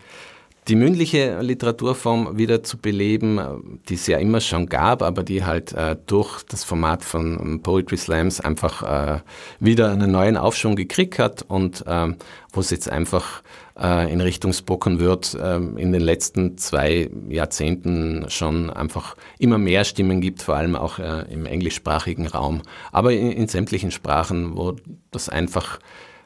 [0.69, 5.73] die mündliche Literaturform wieder zu beleben, die es ja immer schon gab, aber die halt
[5.73, 9.21] äh, durch das Format von Poetry Slams einfach äh,
[9.61, 12.17] wieder einen neuen Aufschwung gekriegt hat und ähm,
[12.53, 13.43] wo es jetzt einfach
[13.81, 19.85] äh, in Richtung Spoken Word ähm, in den letzten zwei Jahrzehnten schon einfach immer mehr
[19.85, 22.63] Stimmen gibt, vor allem auch äh, im englischsprachigen Raum,
[22.93, 24.77] aber in, in sämtlichen Sprachen, wo
[25.11, 25.79] das einfach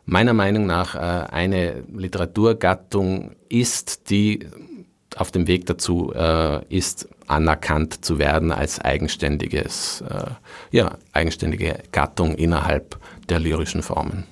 [0.04, 4.46] meiner Meinung nach äh, eine Literaturgattung ist, die
[5.16, 10.30] auf dem Weg dazu äh, ist, anerkannt zu werden als eigenständiges, äh,
[10.70, 14.24] ja, eigenständige Gattung innerhalb der lyrischen Formen.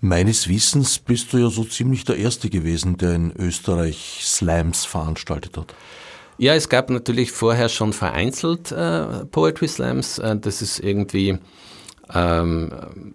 [0.00, 5.56] Meines Wissens bist du ja so ziemlich der Erste gewesen, der in Österreich Slams veranstaltet
[5.56, 5.74] hat.
[6.38, 10.18] Ja, es gab natürlich vorher schon vereinzelt äh, Poetry Slams.
[10.18, 11.38] Äh, das ist irgendwie
[12.14, 13.14] ähm,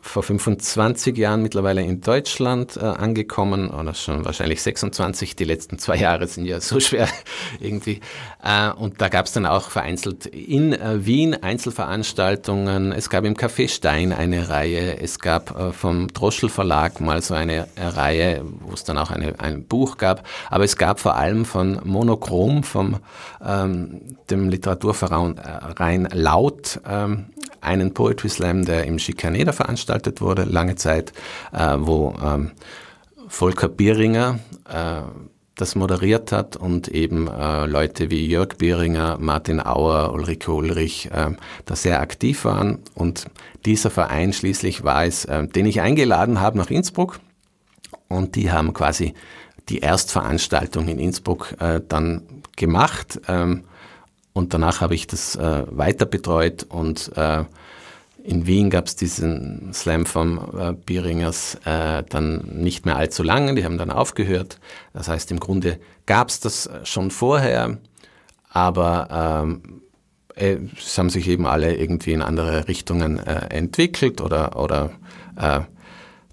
[0.00, 5.96] vor 25 Jahren mittlerweile in Deutschland äh, angekommen, oder schon wahrscheinlich 26, die letzten zwei
[5.96, 7.08] Jahre sind ja so schwer
[7.60, 8.00] irgendwie.
[8.42, 13.34] Äh, und da gab es dann auch vereinzelt in äh, Wien Einzelveranstaltungen, es gab im
[13.34, 18.42] Café Stein eine Reihe, es gab äh, vom Droschel Verlag mal so eine äh, Reihe,
[18.60, 22.62] wo es dann auch eine, ein Buch gab, aber es gab vor allem von Monochrom,
[22.62, 22.96] vom
[23.44, 27.26] ähm, dem Literaturverein äh, Laut, ähm,
[27.60, 28.98] einen Poetry Slam, der im
[29.44, 31.12] Schikaneder veranstaltet wurde, lange Zeit,
[31.52, 32.52] äh, wo ähm,
[33.28, 35.02] Volker Bieringer, äh,
[35.56, 41.30] das moderiert hat und eben äh, Leute wie Jörg Bieringer, Martin Auer, Ulrike Ulrich äh,
[41.64, 42.78] da sehr aktiv waren.
[42.94, 43.26] Und
[43.64, 47.20] dieser Verein schließlich war es, äh, den ich eingeladen habe nach Innsbruck.
[48.08, 49.14] Und die haben quasi
[49.68, 52.22] die Erstveranstaltung in Innsbruck äh, dann
[52.56, 53.20] gemacht.
[53.28, 53.64] Ähm,
[54.32, 57.44] und danach habe ich das äh, weiter betreut und äh,
[58.24, 63.54] in Wien gab es diesen Slam von äh, Bieringers äh, dann nicht mehr allzu lange,
[63.54, 64.58] die haben dann aufgehört.
[64.94, 67.76] Das heißt, im Grunde gab es das schon vorher,
[68.48, 69.82] aber ähm,
[70.36, 74.92] äh, es haben sich eben alle irgendwie in andere Richtungen äh, entwickelt oder, oder
[75.36, 75.60] äh,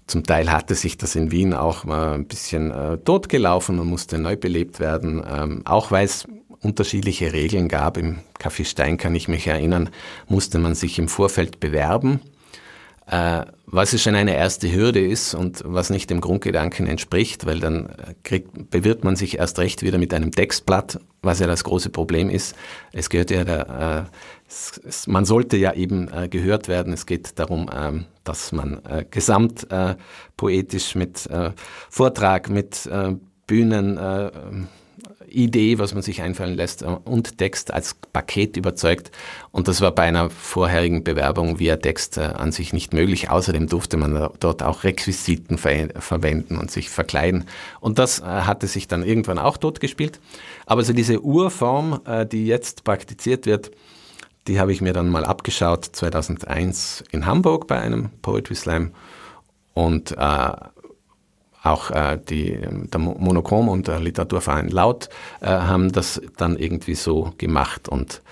[0.06, 4.18] zum Teil hatte sich das in Wien auch mal ein bisschen äh, totgelaufen und musste
[4.18, 6.26] neu belebt werden, ähm, auch weil es
[6.62, 7.96] unterschiedliche Regeln gab.
[7.96, 9.90] Im Café Stein kann ich mich erinnern,
[10.28, 12.20] musste man sich im Vorfeld bewerben,
[13.06, 17.88] äh, was schon eine erste Hürde ist und was nicht dem Grundgedanken entspricht, weil dann
[18.22, 22.30] kriegt, bewirbt man sich erst recht wieder mit einem Textblatt, was ja das große Problem
[22.30, 22.54] ist.
[22.92, 26.92] Es gehört ja der, äh, man sollte ja eben äh, gehört werden.
[26.92, 29.96] Es geht darum, ähm, dass man äh, gesamt äh,
[30.36, 31.50] poetisch mit äh,
[31.90, 32.88] Vortrag, mit
[33.46, 33.98] Bühnen,
[35.32, 39.10] Idee, was man sich einfallen lässt äh, und Text als Paket überzeugt.
[39.50, 43.30] Und das war bei einer vorherigen Bewerbung via Text äh, an sich nicht möglich.
[43.30, 47.44] Außerdem durfte man dort auch Requisiten ver verwenden und sich verkleiden.
[47.80, 50.20] Und das äh, hatte sich dann irgendwann auch totgespielt.
[50.66, 53.72] Aber so diese Urform, die jetzt praktiziert wird,
[54.46, 58.92] die habe ich mir dann mal abgeschaut 2001 in Hamburg bei einem Poetry Slam
[59.74, 60.50] und äh,
[61.62, 65.08] auch äh, die, der Monochrom und der Literaturverein Laut
[65.40, 67.88] äh, haben das dann irgendwie so gemacht.
[67.88, 68.22] Und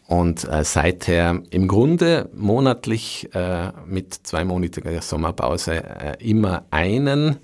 [0.07, 7.37] und äh, seither im Grunde monatlich äh, mit zweimonatiger Sommerpause äh, immer einen,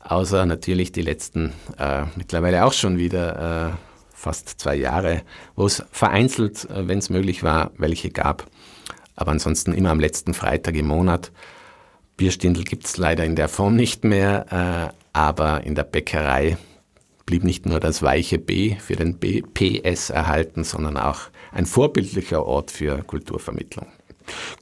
[0.00, 3.76] außer natürlich die letzten äh, mittlerweile auch schon wieder äh,
[4.12, 5.22] fast zwei Jahre,
[5.54, 8.46] wo es vereinzelt, äh, wenn es möglich war, welche gab.
[9.14, 11.30] Aber ansonsten immer am letzten Freitag im Monat.
[12.16, 16.56] Bierstindel gibt es leider in der Form nicht mehr, aber in der Bäckerei
[17.28, 21.20] blieb nicht nur das weiche B für den BPS erhalten, sondern auch
[21.52, 23.86] ein vorbildlicher Ort für Kulturvermittlung.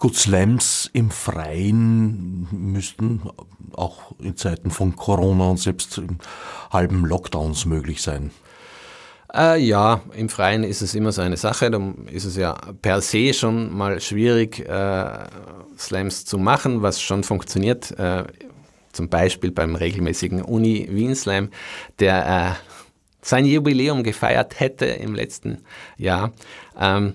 [0.01, 3.23] Gut, Slams im Freien müssten
[3.73, 6.19] auch in Zeiten von Corona und selbst in
[6.73, 8.33] halben Lockdowns möglich sein.
[9.33, 11.71] Äh, ja, im Freien ist es immer so eine Sache.
[11.71, 15.25] Da ist es ja per se schon mal schwierig, äh,
[15.79, 17.97] Slams zu machen, was schon funktioniert.
[17.97, 18.25] Äh,
[18.97, 21.51] zum Beispiel beim regelmäßigen Uni Wien Slam,
[21.99, 22.77] der äh,
[23.23, 25.59] sein Jubiläum gefeiert hätte im letzten
[25.97, 26.33] Jahr.
[26.79, 27.15] Ähm,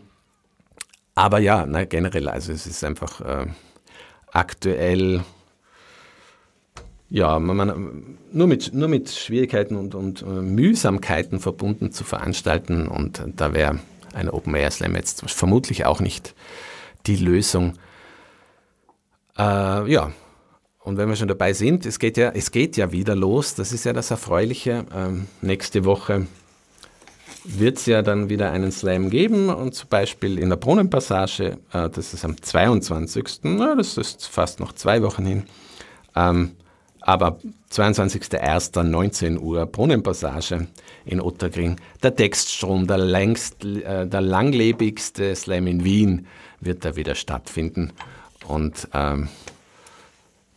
[1.16, 3.48] aber ja, na, generell, also es ist einfach äh,
[4.32, 5.24] aktuell,
[7.10, 12.88] ja, man, man, nur, mit, nur mit Schwierigkeiten und, und äh, Mühsamkeiten verbunden zu veranstalten
[12.88, 13.80] und da wäre
[14.14, 16.36] ein Open Air Slam jetzt vermutlich auch nicht
[17.08, 17.74] die Lösung.
[19.38, 20.12] Äh, ja,
[20.84, 23.72] und wenn wir schon dabei sind, es geht ja, es geht ja wieder los, das
[23.72, 24.86] ist ja das Erfreuliche.
[24.96, 26.28] Ähm, nächste Woche
[27.44, 31.90] wird es ja dann wieder einen Slam geben und zum Beispiel in der Brunnenpassage, äh,
[31.90, 33.42] das ist am 22.
[33.44, 35.44] Na, das ist fast noch zwei Wochen hin.
[36.16, 36.52] Ähm,
[37.02, 37.40] aber
[37.72, 40.68] 22.01.19 Uhr Brunnenpassage
[41.06, 41.78] in Ottergring.
[42.04, 46.28] Der Textstrom, der, längst, äh, der langlebigste Slam in Wien,
[46.60, 47.94] wird da wieder stattfinden.
[48.48, 49.30] Und ähm,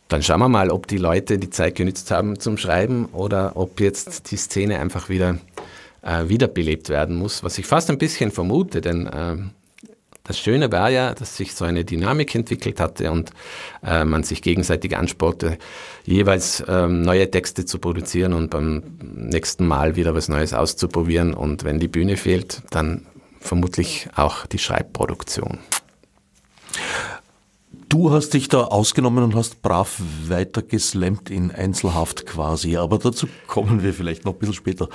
[0.07, 3.79] dann schauen wir mal, ob die Leute die Zeit genützt haben zum Schreiben oder ob
[3.79, 5.37] jetzt die Szene einfach wieder
[6.01, 9.37] äh, wiederbelebt werden muss, was ich fast ein bisschen vermute, denn äh,
[10.25, 13.29] das Schöne war ja, dass sich so eine Dynamik entwickelt hatte und
[13.83, 15.59] äh, man sich gegenseitig ansporte,
[16.03, 21.35] jeweils ähm, neue Texte zu produzieren und beim nächsten Mal wieder was Neues auszuprobieren.
[21.35, 23.05] Und wenn die Bühne fehlt, dann
[23.39, 25.59] vermutlich auch die Schreibproduktion.
[27.89, 33.27] Du hast dich da ausgenommen und hast brav weiter geslammt in Einzelhaft quasi, aber dazu
[33.47, 34.89] kommen wir vielleicht noch ein bisschen später.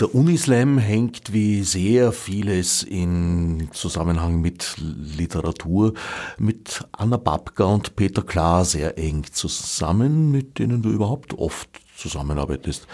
[0.00, 5.94] Der Unislam hängt wie sehr vieles in Zusammenhang mit Literatur
[6.36, 12.86] mit Anna Babka und Peter Klar sehr eng zusammen, mit denen du überhaupt oft zusammenarbeitest.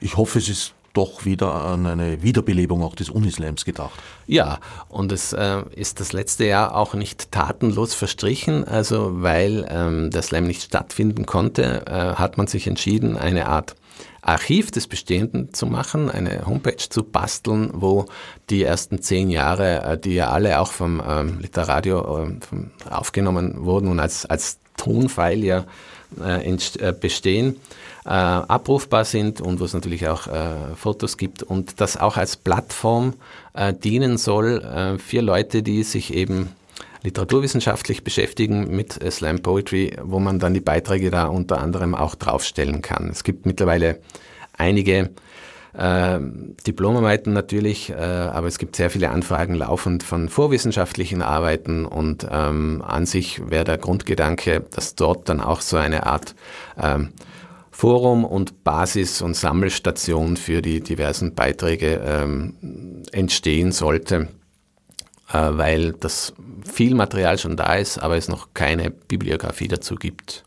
[0.00, 3.98] Ich hoffe, es ist doch wieder an eine Wiederbelebung auch des Unislams gedacht.
[4.26, 8.64] Ja, und es äh, ist das letzte Jahr auch nicht tatenlos verstrichen.
[8.64, 13.74] Also weil ähm, der Slam nicht stattfinden konnte, äh, hat man sich entschieden, eine Art
[14.22, 18.06] Archiv des Bestehenden zu machen, eine Homepage zu basteln, wo
[18.50, 23.88] die ersten zehn Jahre, äh, die ja alle auch vom ähm, Literadio äh, aufgenommen wurden
[23.88, 25.64] und als, als Tonfile ja
[27.00, 27.56] bestehen,
[28.04, 32.36] äh, abrufbar sind und wo es natürlich auch äh, Fotos gibt und das auch als
[32.36, 33.14] Plattform
[33.54, 36.50] äh, dienen soll äh, für Leute, die sich eben
[37.02, 42.80] literaturwissenschaftlich beschäftigen mit Slam Poetry, wo man dann die Beiträge da unter anderem auch draufstellen
[42.80, 43.08] kann.
[43.10, 44.00] Es gibt mittlerweile
[44.56, 45.10] einige
[45.74, 46.18] äh,
[46.66, 52.82] Diplomarbeiten natürlich, äh, aber es gibt sehr viele Anfragen laufend von vorwissenschaftlichen Arbeiten und ähm,
[52.86, 56.34] an sich wäre der Grundgedanke, dass dort dann auch so eine Art
[56.80, 57.10] ähm,
[57.70, 64.28] Forum und Basis und Sammelstation für die diversen Beiträge ähm, entstehen sollte,
[65.32, 66.34] äh, weil das
[66.70, 70.44] viel Material schon da ist, aber es noch keine Bibliografie dazu gibt.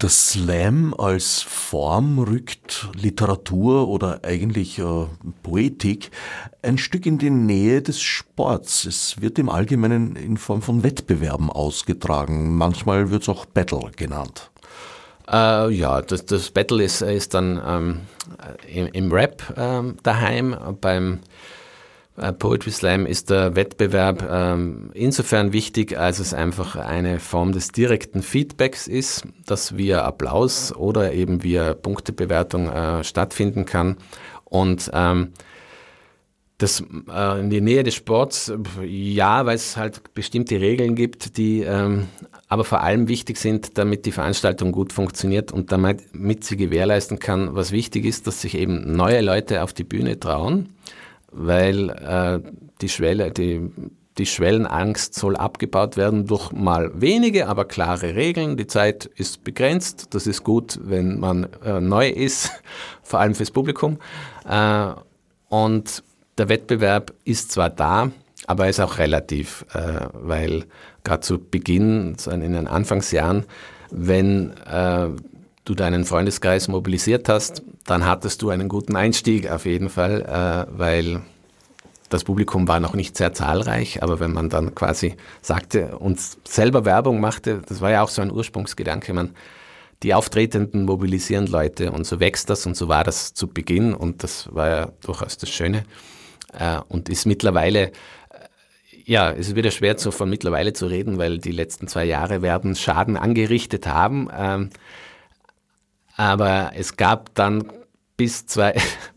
[0.00, 5.06] Das Slam als Form rückt Literatur oder eigentlich äh,
[5.42, 6.10] Poetik
[6.62, 8.86] ein Stück in die Nähe des Sports.
[8.86, 12.56] Es wird im Allgemeinen in Form von Wettbewerben ausgetragen.
[12.56, 14.50] Manchmal wird es auch Battle genannt.
[15.30, 18.00] Äh, ja, das, das, Battle ist, ist dann ähm,
[18.72, 20.56] im, im, Rap ähm, daheim.
[20.80, 21.18] Beim äh,
[22.38, 28.22] Poetry Slam ist der Wettbewerb ähm, insofern wichtig, als es einfach eine Form des direkten
[28.22, 33.96] Feedbacks ist, das via Applaus oder eben via Punktebewertung äh, stattfinden kann.
[34.44, 35.32] Und ähm,
[36.58, 38.52] das äh, in die Nähe des Sports,
[38.82, 42.08] ja, weil es halt bestimmte Regeln gibt, die ähm,
[42.48, 47.54] aber vor allem wichtig sind, damit die Veranstaltung gut funktioniert und damit sie gewährleisten kann.
[47.54, 50.70] Was wichtig ist, dass sich eben neue Leute auf die Bühne trauen,
[51.32, 52.40] weil äh,
[52.80, 53.70] die Schwelle, die,
[54.18, 58.56] die Schwellenangst soll abgebaut werden durch mal wenige, aber klare Regeln.
[58.56, 60.08] Die Zeit ist begrenzt.
[60.14, 62.50] Das ist gut, wenn man äh, neu ist,
[63.02, 63.98] vor allem fürs Publikum.
[64.48, 64.92] Äh,
[65.48, 66.02] und
[66.38, 68.10] der Wettbewerb ist zwar da,
[68.46, 70.64] aber er ist auch relativ, äh, weil
[71.04, 73.44] gerade zu Beginn, in den Anfangsjahren,
[73.90, 75.08] wenn äh,
[75.64, 80.78] du deinen Freundeskreis mobilisiert hast, dann hattest du einen guten Einstieg auf jeden Fall, äh,
[80.78, 81.22] weil
[82.08, 86.84] das Publikum war noch nicht sehr zahlreich, aber wenn man dann quasi sagte und selber
[86.84, 89.34] Werbung machte, das war ja auch so ein Ursprungsgedanke, man
[90.04, 94.22] die Auftretenden mobilisieren Leute und so wächst das und so war das zu Beginn und
[94.22, 95.84] das war ja durchaus das Schöne
[96.52, 97.92] äh, und ist mittlerweile, äh,
[99.04, 102.40] ja, es ist wieder schwer zu, von mittlerweile zu reden, weil die letzten zwei Jahre
[102.40, 104.28] werden Schaden angerichtet haben.
[104.32, 104.70] Ähm,
[106.16, 107.64] aber es gab dann
[108.20, 108.74] bis zwei,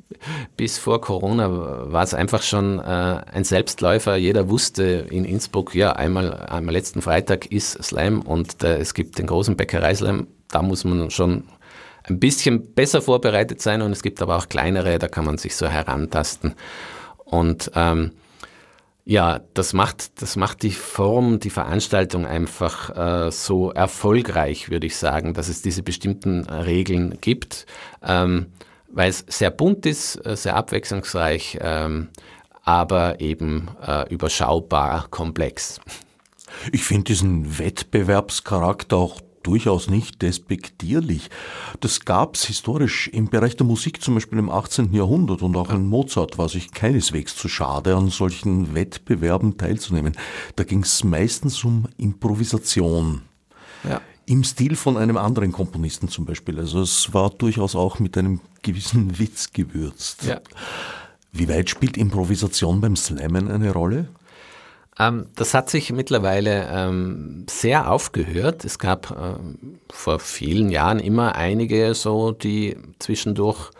[0.56, 4.16] bis vor Corona war es einfach schon äh, ein Selbstläufer.
[4.16, 9.18] Jeder wusste in Innsbruck, ja, einmal am letzten Freitag ist Slam und äh, es gibt
[9.20, 10.28] den großen Bäckereislam.
[10.47, 11.43] Da muss man schon
[12.04, 15.58] ein bisschen besser vorbereitet sein und es gibt aber auch kleinere, da kann man sich
[15.58, 16.56] so herantasten.
[17.26, 18.14] Und ähm,
[19.04, 24.95] ja, das macht, das macht die Form, die Veranstaltung einfach äh, so erfolgreich, würde ich
[24.95, 27.66] sagen, dass es diese bestimmten Regeln gibt,
[28.01, 28.45] ähm,
[28.94, 32.10] weil es sehr bunt ist, äh, sehr abwechslungsreich, ähm,
[32.64, 35.82] aber eben äh, überschaubar komplex.
[36.72, 41.30] Ich finde diesen Wettbewerbscharakter auch durchaus nicht despektierlich.
[41.82, 44.94] Das gab es historisch im Bereich der Musik, zum Beispiel im 18.
[44.94, 50.16] Jahrhundert und auch in Mozart war sich keineswegs zu schade, an solchen Wettbewerben teilzunehmen.
[50.56, 53.24] Da ging es meistens um Improvisation.
[53.84, 54.00] Ja.
[54.26, 56.60] Im Stil von einem anderen Komponisten zum Beispiel.
[56.60, 60.24] Also es war durchaus auch mit einem gewissen Witz gewürzt.
[60.24, 60.40] Ja.
[61.32, 64.08] Wie weit spielt Improvisation beim Slammen eine Rolle?
[65.00, 68.64] Ähm, das hat sich mittlerweile ähm, sehr aufgehört.
[68.64, 73.72] Es gab ähm, vor vielen Jahren immer einige so, die zwischendurch,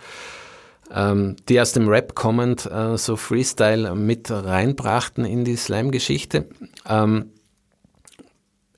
[0.92, 6.48] ähm, die aus dem Rap kommend äh, so Freestyle mit reinbrachten in die Slam-Geschichte.
[6.90, 7.33] Ähm,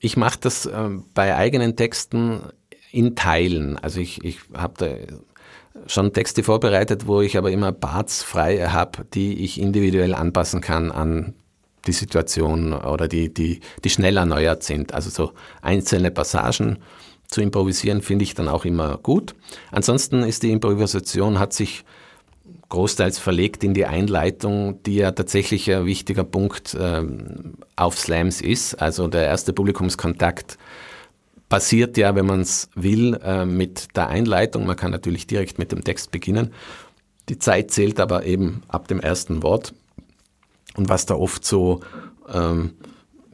[0.06, 2.42] ich mache das äh, bei eigenen Texten
[2.92, 3.78] in Teilen.
[3.80, 4.88] Also ich, ich habe da
[5.88, 10.92] schon Texte vorbereitet, wo ich aber immer Parts frei habe, die ich individuell anpassen kann
[10.92, 11.34] an
[11.88, 14.94] die Situation oder die, die, die schnell erneuert sind.
[14.94, 15.32] Also so
[15.62, 16.78] einzelne Passagen
[17.28, 19.36] zu improvisieren finde ich dann auch immer gut.
[19.72, 21.84] Ansonsten ist die Improvisation, hat sich
[22.70, 28.76] großteils verlegt in die Einleitung, die ja tatsächlich ein wichtiger Punkt ähm, auf Slams ist.
[28.76, 30.58] Also der erste Publikumskontakt
[31.50, 34.66] passiert ja, wenn man es will, äh, mit der Einleitung.
[34.66, 36.54] Man kann natürlich direkt mit dem Text beginnen.
[37.30, 39.74] Die Zeit zählt aber eben ab dem ersten Wort.
[40.76, 41.82] Und was da oft so
[42.32, 42.72] ähm,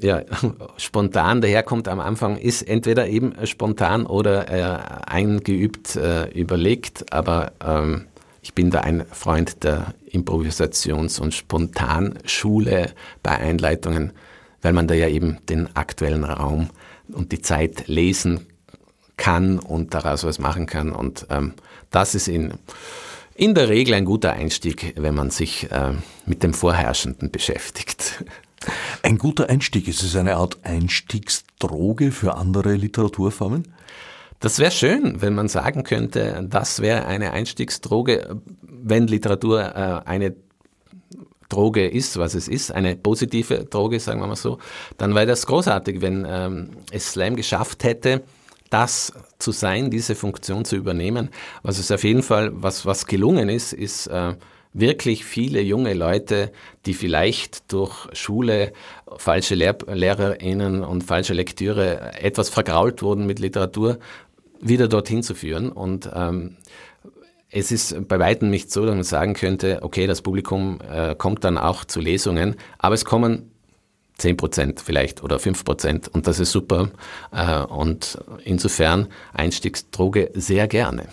[0.01, 0.21] ja,
[0.77, 8.07] spontan daherkommt am Anfang, ist entweder eben spontan oder äh, eingeübt, äh, überlegt, aber ähm,
[8.41, 14.13] ich bin da ein Freund der Improvisations- und Spontanschule bei Einleitungen,
[14.61, 16.69] weil man da ja eben den aktuellen Raum
[17.09, 18.47] und die Zeit lesen
[19.17, 20.91] kann und daraus was machen kann.
[20.91, 21.53] Und ähm,
[21.91, 22.55] das ist in,
[23.35, 25.93] in der Regel ein guter Einstieg, wenn man sich äh,
[26.25, 28.23] mit dem Vorherrschenden beschäftigt.
[29.03, 29.87] Ein guter Einstieg.
[29.87, 33.67] Ist es eine Art Einstiegsdroge für andere Literaturformen?
[34.41, 40.35] Das wäre schön, wenn man sagen könnte, das wäre eine Einstiegsdroge, wenn Literatur äh, eine
[41.47, 44.57] Droge ist, was es ist, eine positive Droge, sagen wir mal so,
[44.97, 48.23] dann wäre das großartig, wenn ähm, es Slam geschafft hätte,
[48.71, 51.29] das zu sein, diese Funktion zu übernehmen.
[51.61, 54.33] Was es auf jeden Fall, was, was gelungen ist, ist äh,
[54.73, 56.51] wirklich viele junge Leute,
[56.85, 58.71] die vielleicht durch Schule,
[59.17, 63.99] falsche Lehr LehrerInnen und falsche Lektüre etwas vergrault wurden mit Literatur,
[64.61, 65.71] wieder dorthin zu führen.
[65.71, 66.57] Und ähm,
[67.49, 71.43] es ist bei weitem nicht so, dass man sagen könnte, okay, das Publikum äh, kommt
[71.43, 73.51] dann auch zu Lesungen, aber es kommen
[74.17, 76.89] 10 Prozent vielleicht oder 5 Prozent und das ist super.
[77.31, 81.07] Äh, und insofern Einstiegsdroge sehr gerne.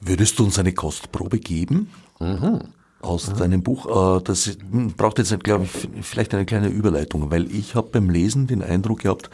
[0.00, 1.90] Würdest du uns eine Kostprobe geben?
[2.20, 2.60] Mhm.
[3.04, 3.36] Aus mhm.
[3.36, 4.18] deinem Buch.
[4.18, 4.56] Äh, das
[4.96, 9.00] braucht jetzt, glaube ich, vielleicht eine kleine Überleitung, weil ich habe beim Lesen den Eindruck
[9.00, 9.30] gehabt,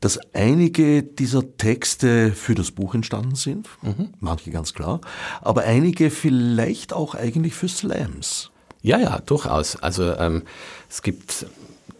[0.00, 4.08] dass einige dieser Texte für das Buch entstanden sind, mhm.
[4.18, 5.00] manche ganz klar,
[5.40, 8.50] aber einige vielleicht auch eigentlich für Slams.
[8.82, 9.76] Ja, ja, durchaus.
[9.76, 10.42] Also ähm,
[10.90, 11.46] es gibt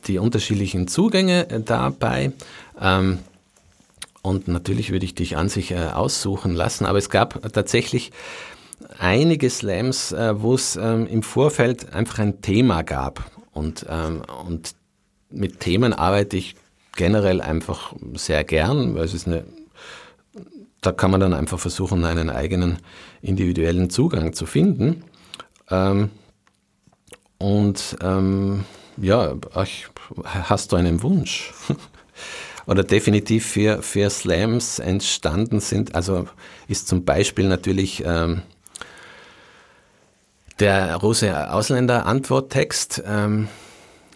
[0.06, 2.32] die unterschiedlichen Zugänge äh, dabei.
[2.80, 3.20] Ähm,
[4.22, 8.12] und natürlich würde ich dich an sich äh, aussuchen lassen, aber es gab tatsächlich
[8.99, 13.30] einige Slams, äh, wo es ähm, im Vorfeld einfach ein Thema gab.
[13.53, 14.74] Und, ähm, und
[15.30, 16.57] mit Themen arbeite ich
[16.97, 19.45] generell einfach sehr gern, weil es ist eine,
[20.80, 22.78] da kann man dann einfach versuchen, einen eigenen
[23.20, 25.05] individuellen Zugang zu finden.
[25.70, 26.11] Ähm,
[27.39, 28.64] und ähm,
[28.97, 29.68] ja, ach,
[30.24, 31.53] hast du einen Wunsch?
[32.66, 36.28] Oder definitiv für, für Slams entstanden sind, also
[36.68, 38.43] ist zum Beispiel natürlich ähm,
[40.62, 43.02] der große Ausländer-Antworttext.
[43.04, 43.48] Ähm,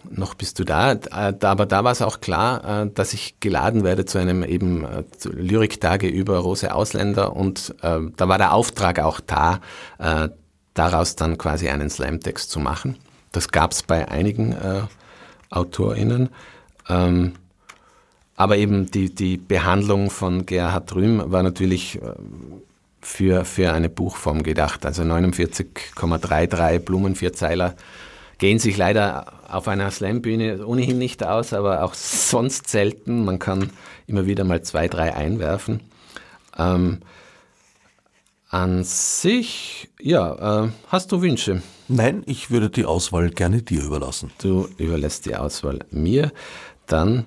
[0.09, 0.95] noch bist du da.
[1.11, 5.03] Aber da war es auch klar, äh, dass ich geladen werde zu einem eben äh,
[5.25, 9.59] Lyriktage über große Ausländer und äh, da war der Auftrag auch da,
[9.99, 10.29] äh,
[10.73, 12.97] daraus dann quasi einen Slamtext zu machen.
[13.33, 14.55] Das gab es bei einigen
[15.49, 16.29] AutorInnen.
[16.87, 17.33] Ähm,
[18.35, 21.99] aber eben die, die Behandlung von Gerhard Rühm war natürlich
[23.07, 24.85] für, für eine Buchform gedacht.
[24.85, 27.75] Also 49,33 Blumenvierzeiler
[28.37, 33.23] gehen sich leider auf einer Slambühne ohnehin nicht aus, aber auch sonst selten.
[33.23, 33.71] Man kann
[34.07, 35.79] immer wieder mal zwei, drei einwerfen.
[36.57, 36.99] Ähm,
[38.49, 41.61] an sich, ja, äh, hast du Wünsche?
[41.87, 44.31] Nein, ich würde die Auswahl gerne dir überlassen.
[44.41, 46.31] Du überlässt die Auswahl mir.
[46.85, 47.25] Dann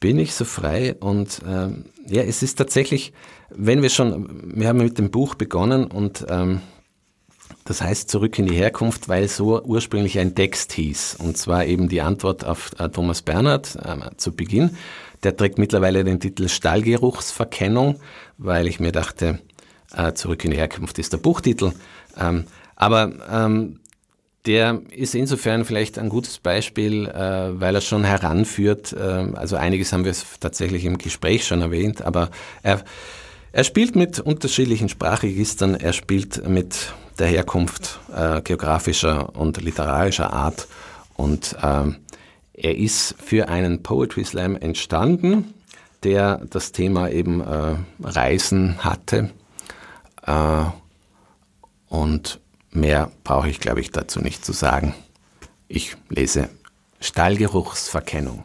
[0.00, 1.68] bin ich so frei und äh,
[2.06, 3.12] ja, es ist tatsächlich,
[3.50, 6.60] wenn wir schon, wir haben mit dem Buch begonnen und ähm,
[7.64, 11.16] das heißt Zurück in die Herkunft, weil so ursprünglich ein Text hieß.
[11.18, 14.76] Und zwar eben die Antwort auf äh, Thomas Bernhard äh, zu Beginn.
[15.22, 18.00] Der trägt mittlerweile den Titel Stallgeruchsverkennung,
[18.38, 19.40] weil ich mir dachte,
[19.92, 21.72] äh, Zurück in die Herkunft ist der Buchtitel.
[22.18, 22.44] Ähm,
[22.74, 23.80] aber ähm,
[24.48, 28.94] der ist insofern vielleicht ein gutes Beispiel, äh, weil er schon heranführt.
[28.94, 32.30] Äh, also einiges haben wir tatsächlich im Gespräch schon erwähnt, aber
[32.62, 32.82] er,
[33.52, 40.66] er spielt mit unterschiedlichen Sprachregistern, er spielt mit der Herkunft äh, geografischer und literarischer Art
[41.14, 41.96] und ähm,
[42.54, 45.52] er ist für einen Poetry Slam entstanden,
[46.04, 49.28] der das Thema eben äh, Reisen hatte
[50.26, 50.64] äh,
[51.88, 52.40] und
[52.70, 54.94] Mehr brauche ich, glaube ich, dazu nicht zu sagen.
[55.68, 56.48] Ich lese
[57.00, 58.44] Stallgeruchsverkennung.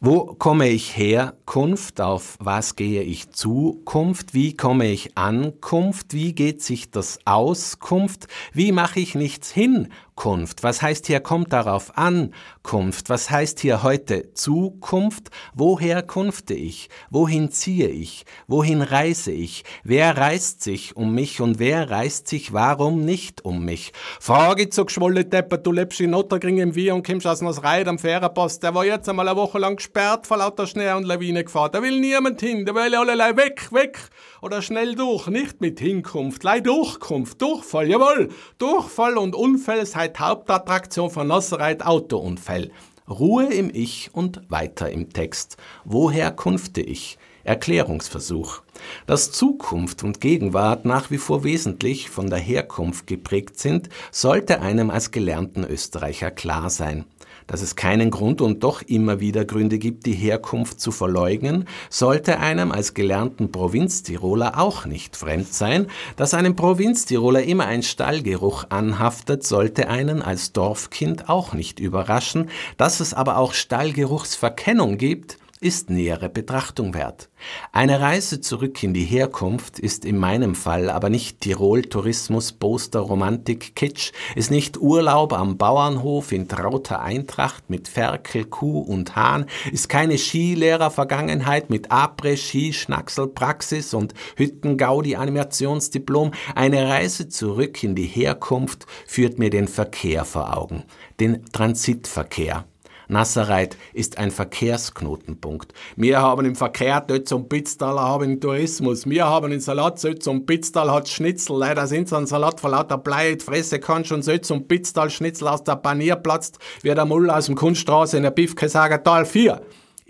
[0.00, 1.34] Wo komme ich her?
[1.52, 4.32] Kunft, auf was gehe ich Zukunft?
[4.32, 6.14] Wie komme ich Ankunft?
[6.14, 8.26] Wie geht sich das Auskunft?
[8.54, 9.88] Wie mache ich nichts hin?
[10.14, 10.62] Kunft.
[10.62, 12.34] Was heißt hier kommt darauf an?
[12.62, 13.08] Kunft.
[13.10, 15.30] Was heißt hier heute Zukunft?
[15.54, 16.90] Woher kunfte ich?
[17.10, 18.24] Wohin ziehe ich?
[18.46, 19.64] Wohin reise ich?
[19.84, 23.92] Wer reist sich um mich und wer reist sich warum nicht um mich?
[24.20, 27.98] Frage zu geschwolle Depper, du lebst in Ottergring im Wie und kommst aus Reit am
[27.98, 28.60] Fährerpass.
[28.60, 31.70] Der war jetzt einmal eine Woche lang gesperrt vor lauter Schnee und Lawine gefahren.
[31.72, 33.98] Da will niemand hin, der will alle weg, weg
[34.40, 41.10] oder schnell durch, nicht mit Hinkunft, lei Durchkunft, Durchfall, jawohl, Durchfall und Unfall Nossereit Hauptattraktion
[41.10, 42.70] von Nossereit Autounfall.
[43.08, 45.56] Ruhe im Ich und weiter im Text.
[45.84, 47.18] Woher kunfte ich?
[47.44, 48.62] Erklärungsversuch.
[49.06, 54.90] Dass Zukunft und Gegenwart nach wie vor wesentlich von der Herkunft geprägt sind, sollte einem
[54.90, 57.04] als gelernten Österreicher klar sein.
[57.46, 62.38] Dass es keinen Grund und doch immer wieder Gründe gibt, die Herkunft zu verleugnen, sollte
[62.38, 65.86] einem als gelernten Provinztiroler auch nicht fremd sein.
[66.16, 72.48] Dass einem Provinztiroler immer ein Stallgeruch anhaftet, sollte einen als Dorfkind auch nicht überraschen.
[72.76, 77.30] Dass es aber auch Stallgeruchsverkennung gibt, ist nähere Betrachtung wert.
[77.70, 83.76] Eine Reise zurück in die Herkunft ist in meinem Fall aber nicht Tirol-Tourismus, Poster, Romantik,
[83.76, 89.88] Kitsch, ist nicht Urlaub am Bauernhof in trauter Eintracht mit Ferkel, Kuh und Hahn, ist
[89.88, 96.32] keine Skilehrer-Vergangenheit mit Après-Ski, Schnacksel, Praxis und Hüttengaudi-Animationsdiplom.
[96.56, 100.82] Eine Reise zurück in die Herkunft führt mir den Verkehr vor Augen,
[101.20, 102.64] den Transitverkehr.
[103.12, 105.72] Nassereit ist ein Verkehrsknotenpunkt.
[105.96, 109.06] Wir haben im Verkehr dort zum Pitztal haben Tourismus.
[109.06, 111.58] Wir haben in Salat Sötz und Pitztal hat Schnitzel.
[111.58, 113.36] Leider sind so ein Salat vor lauter Blei.
[113.38, 117.46] Fresse kann schon Sötz und Pitztal Schnitzel aus der Panier platzt, wie der Mull aus
[117.46, 119.60] dem Kunststraße in der Bifke sagen, Tal 4.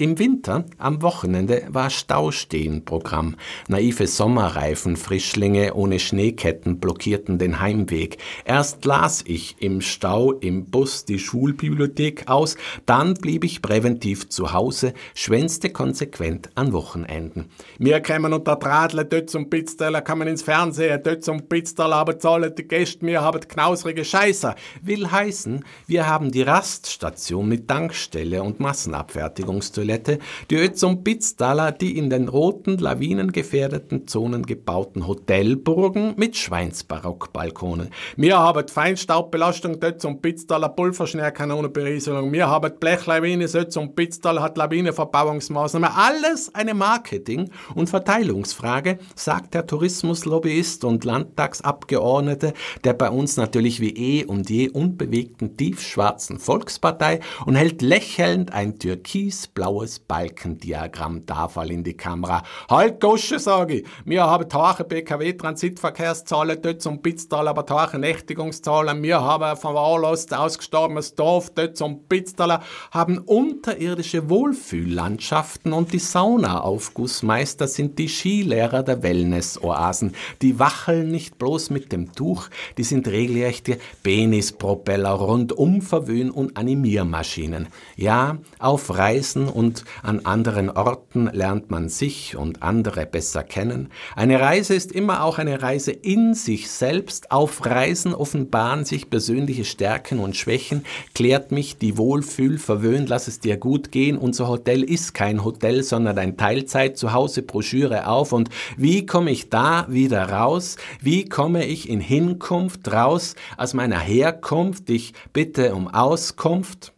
[0.02, 3.36] Im Winter, am Wochenende, war Staustehenprogramm.
[3.68, 8.18] Naive Sommerreifen, Frischlinge ohne Schneeketten blockierten den Heimweg.
[8.44, 14.52] Erst las ich im Stau im Bus die Schulbibliothek aus, dann blieb ich präventiv zu
[14.52, 17.50] Hause, schwänzte konsequent an Wochenenden.
[17.78, 22.52] Wir kämen unter Tradle, dort zum Pitzteller, kommen ins Fernsehen, dort zum Pitzteller, aber zahlen
[22.58, 24.56] die Gäste, wir haben knausrige Scheißer.
[24.82, 30.18] Will heißen, wir haben die Raststation mit Tankstelle und Massenabfertigungstoilette Toilette,
[30.50, 37.90] die Özum Pitztaler, die in den roten, lawinengefährdeten Zonen gebauten Hotelburgen mit Schweinsbarockbalkonen.
[38.16, 42.32] Wir haben Feinstaubbelastung dort zum Pitztaler Pulverschnellkanonenberieselung.
[42.32, 45.90] Wir haben Blechlawine, zum Pitztaler hat Lawineverbauungsmaßnahmen.
[45.94, 53.90] Alles eine Marketing- und Verteilungsfrage, sagt der Tourismuslobbyist und Landtagsabgeordnete der bei uns natürlich wie
[53.90, 61.82] eh und je unbewegten tiefschwarzen Volkspartei und hält lächelnd ein türkisblau blaues Balkendiagramm Tafel in
[61.82, 62.42] die Kamera.
[62.68, 63.86] Halt, Gosche, sage ich.
[64.04, 69.02] Wir haben tache BKW-Transitverkehrszahlen dort zum Pitztal, aber tache Nächtigungszahlen.
[69.02, 72.60] Wir haben ein verwahrlost ausgestorbenes Dorf dort zum Pitztal,
[72.90, 80.14] haben unterirdische Wohlfühllandschaften und die Saunaaufgussmeister sind die Skilehrer der Wellness-Oasen.
[80.42, 87.68] Die wacheln nicht bloß mit dem Tuch, die sind regelrechte Penispropeller, rundum Verwöhn- und Animiermaschinen.
[87.96, 93.90] Ja, auf Reisen und und an anderen Orten lernt man sich und andere besser kennen.
[94.16, 97.30] Eine Reise ist immer auch eine Reise in sich selbst.
[97.30, 100.84] Auf Reisen offenbaren sich persönliche Stärken und Schwächen.
[101.14, 104.18] Klärt mich die Wohlfühl, verwöhnt, lass es dir gut gehen.
[104.18, 106.98] Unser Hotel ist kein Hotel, sondern ein Teilzeit.
[106.98, 108.32] Zu Hause Broschüre auf.
[108.32, 110.76] Und wie komme ich da wieder raus?
[111.00, 114.90] Wie komme ich in Hinkunft raus aus meiner Herkunft?
[114.90, 116.92] Ich bitte um Auskunft.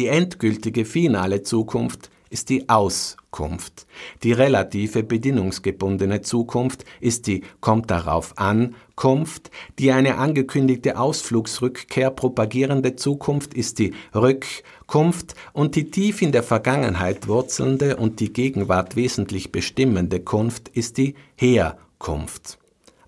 [0.00, 3.86] Die endgültige finale Zukunft ist die Auskunft.
[4.22, 9.50] Die relative bedingungsgebundene Zukunft ist die kommt darauf an Kunft.
[9.78, 17.28] Die eine angekündigte Ausflugsrückkehr propagierende Zukunft ist die Rückkunft und die tief in der Vergangenheit
[17.28, 22.58] wurzelnde und die Gegenwart wesentlich bestimmende Kunft ist die Herkunft.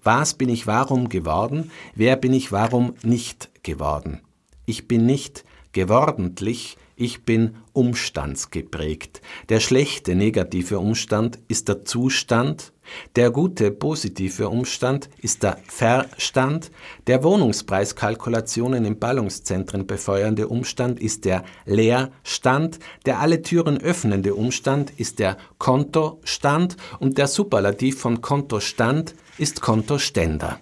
[0.03, 1.71] Was bin ich warum geworden?
[1.95, 4.21] Wer bin ich warum nicht geworden?
[4.67, 9.23] Ich bin nicht gewordentlich, ich bin umstandsgeprägt.
[9.49, 12.73] Der schlechte negative Umstand ist der Zustand,
[13.17, 16.71] der gute positive Umstand ist der Verstand,
[17.07, 25.19] der Wohnungspreiskalkulationen in Ballungszentren befeuernde Umstand ist der Leerstand, der alle Türen öffnende Umstand ist
[25.19, 30.61] der Kontostand und der Superlativ von Kontostand ist Kontoständer.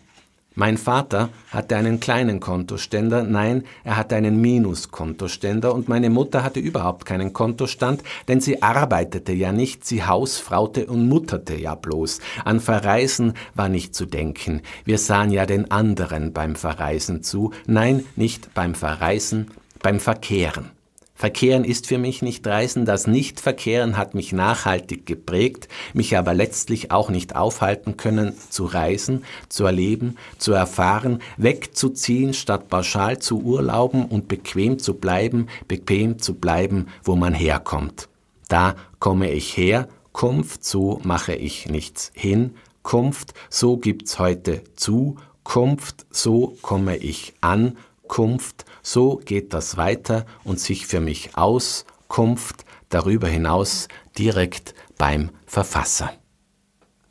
[0.57, 6.59] Mein Vater hatte einen kleinen Kontoständer, nein, er hatte einen Minuskontoständer und meine Mutter hatte
[6.59, 12.19] überhaupt keinen Kontostand, denn sie arbeitete ja nicht, sie hausfraute und mutterte ja bloß.
[12.45, 14.63] An Verreisen war nicht zu denken.
[14.85, 20.73] Wir sahen ja den anderen beim Verreisen zu, nein, nicht beim Verreisen, beim Verkehren.
[21.21, 26.93] Verkehren ist für mich nicht Reisen, das Nichtverkehren hat mich nachhaltig geprägt, mich aber letztlich
[26.93, 34.07] auch nicht aufhalten können, zu reisen, zu erleben, zu erfahren, wegzuziehen, statt pauschal zu urlauben
[34.07, 38.09] und bequem zu bleiben, bequem zu bleiben, wo man herkommt.
[38.49, 45.17] Da komme ich her, Kunft, so mache ich nichts hin, Kunft, so gibt's heute zu,
[45.43, 47.77] Kunft, so komme ich an,
[48.11, 53.87] Kunft, so geht das weiter und sich für mich aus, Kunft, darüber hinaus
[54.19, 56.13] direkt beim Verfasser.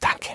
[0.02, 0.32] Danke.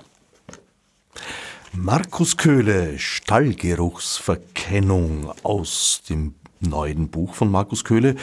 [1.72, 8.16] Markus Köhle, Stallgeruchsverkennung aus dem neuen Buch von Markus Köhle,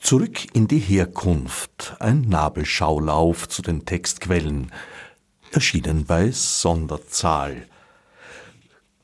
[0.00, 4.70] Zurück in die Herkunft, ein Nabelschaulauf zu den Textquellen,
[5.50, 7.66] erschienen bei Sonderzahl.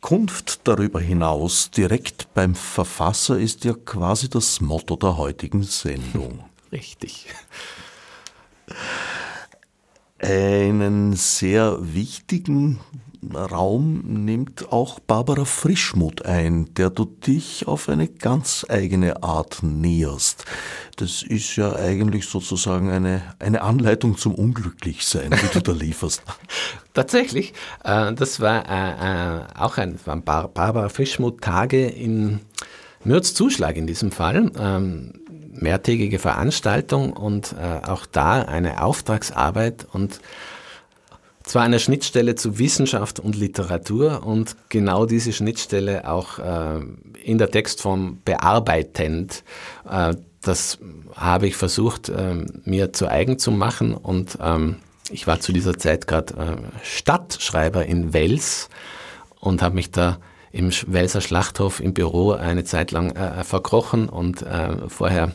[0.04, 6.44] Kunft darüber hinaus direkt beim Verfasser ist ja quasi das Motto der heutigen Sendung.
[6.72, 7.28] Richtig.
[10.18, 12.80] Einen sehr wichtigen
[13.32, 20.44] Raum nimmt auch Barbara Frischmuth ein, der du dich auf eine ganz eigene Art näherst.
[20.96, 26.22] Das ist ja eigentlich sozusagen eine, eine Anleitung zum Unglücklichsein, die du da lieferst.
[26.94, 27.52] Tatsächlich,
[27.82, 32.40] äh, das war äh, äh, auch ein Barbara Frischmuth-Tage in
[33.04, 34.50] Mürz-Zuschlag in diesem Fall.
[34.58, 35.12] Ähm,
[35.56, 37.54] mehrtägige Veranstaltung und
[37.86, 40.18] auch da eine Auftragsarbeit und
[41.44, 46.80] zwar eine Schnittstelle zu Wissenschaft und Literatur und genau diese Schnittstelle auch äh,
[47.22, 49.44] in der Textform bearbeitend.
[49.88, 50.78] Äh, das
[51.14, 54.76] habe ich versucht, äh, mir zu eigen zu machen und ähm,
[55.10, 58.70] ich war zu dieser Zeit gerade äh, Stadtschreiber in Wels
[59.38, 60.18] und habe mich da
[60.50, 65.32] im Welser Schlachthof im Büro eine Zeit lang äh, verkrochen und äh, vorher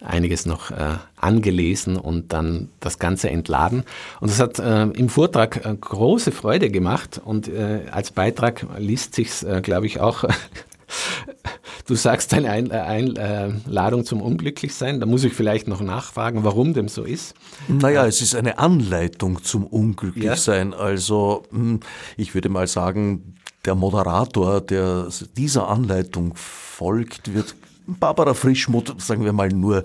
[0.00, 3.84] einiges noch äh, angelesen und dann das Ganze entladen.
[4.20, 9.14] Und das hat äh, im Vortrag äh, große Freude gemacht und äh, als Beitrag liest
[9.14, 10.24] sich äh, glaube ich, auch.
[11.86, 15.00] du sagst eine Ein äh, Einladung zum Unglücklichsein.
[15.00, 17.34] Da muss ich vielleicht noch nachfragen, warum dem so ist.
[17.68, 20.72] Naja, es ist eine Anleitung zum Unglücklichsein.
[20.72, 20.78] Ja.
[20.78, 21.80] Also hm,
[22.16, 23.34] ich würde mal sagen,
[23.64, 27.54] der Moderator, der dieser Anleitung folgt, wird
[27.86, 29.82] Barbara Frischmuth, sagen wir mal, nur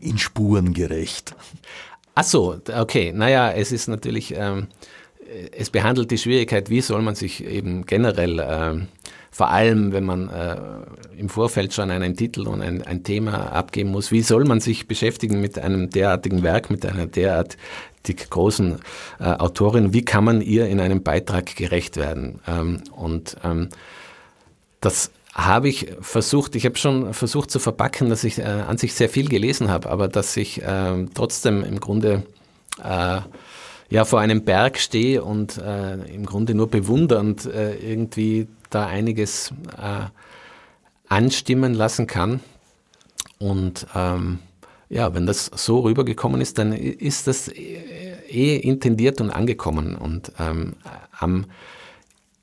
[0.00, 1.34] in Spuren gerecht.
[2.14, 3.12] Ach so, okay.
[3.14, 4.68] Naja, es ist natürlich, ähm,
[5.56, 8.86] es behandelt die Schwierigkeit, wie soll man sich eben generell, äh,
[9.30, 10.56] vor allem wenn man äh,
[11.16, 14.86] im Vorfeld schon einen Titel und ein, ein, Thema abgeben muss, wie soll man sich
[14.86, 17.56] beschäftigen mit einem derartigen Werk, mit einer derartig
[18.28, 18.80] großen
[19.20, 22.40] äh, Autorin, wie kann man ihr in einem Beitrag gerecht werden?
[22.46, 23.70] Ähm, und ähm,
[24.82, 28.94] das habe ich versucht, ich habe schon versucht zu verpacken, dass ich äh, an sich
[28.94, 32.24] sehr viel gelesen habe, aber dass ich äh, trotzdem im Grunde
[32.82, 33.20] äh,
[33.88, 39.52] ja vor einem Berg stehe und äh, im Grunde nur bewundernd äh, irgendwie da einiges
[39.76, 40.06] äh,
[41.08, 42.40] anstimmen lassen kann.
[43.38, 44.38] Und ähm,
[44.88, 49.96] ja, wenn das so rübergekommen ist, dann ist das eh intendiert und angekommen.
[49.96, 50.74] Und ähm,
[51.18, 51.46] am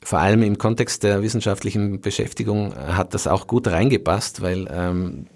[0.09, 5.27] vor allem im Kontext der wissenschaftlichen Beschäftigung äh, hat das auch gut reingepasst, weil ähm,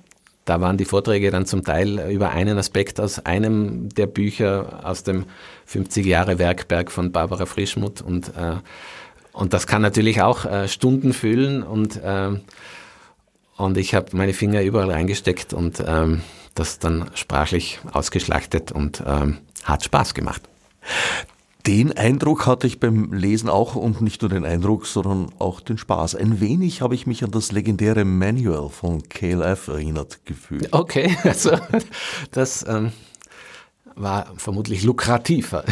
[0.46, 5.04] da waren die Vorträge dann zum Teil über einen Aspekt aus einem der Bücher aus
[5.04, 5.26] dem
[5.68, 8.56] 50 Jahre Werkberg von Barbara Frischmuth und, äh,
[9.32, 12.32] und das kann natürlich auch äh, Stunden füllen und, äh,
[13.58, 16.24] und ich habe meine Finger überall reingesteckt und ähm,
[16.56, 20.42] das dann sprachlich ausgeschlachtet und ähm, hat Spaß gemacht.
[21.66, 25.78] Den Eindruck hatte ich beim Lesen auch und nicht nur den Eindruck, sondern auch den
[25.78, 26.16] Spaß.
[26.16, 30.74] Ein wenig habe ich mich an das legendäre Manual von KLF erinnert gefühlt.
[30.74, 31.52] Okay, also
[32.32, 32.92] das ähm,
[33.96, 35.64] war vermutlich lukrativer.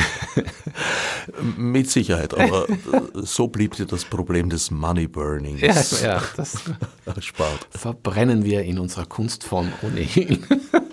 [1.58, 2.68] Mit Sicherheit, aber
[3.14, 5.62] so blieb dir das Problem des Money Burnings.
[6.02, 6.64] Ja, ja das
[7.06, 7.68] erspart.
[7.70, 10.46] verbrennen wir in unserer Kunstform ohnehin.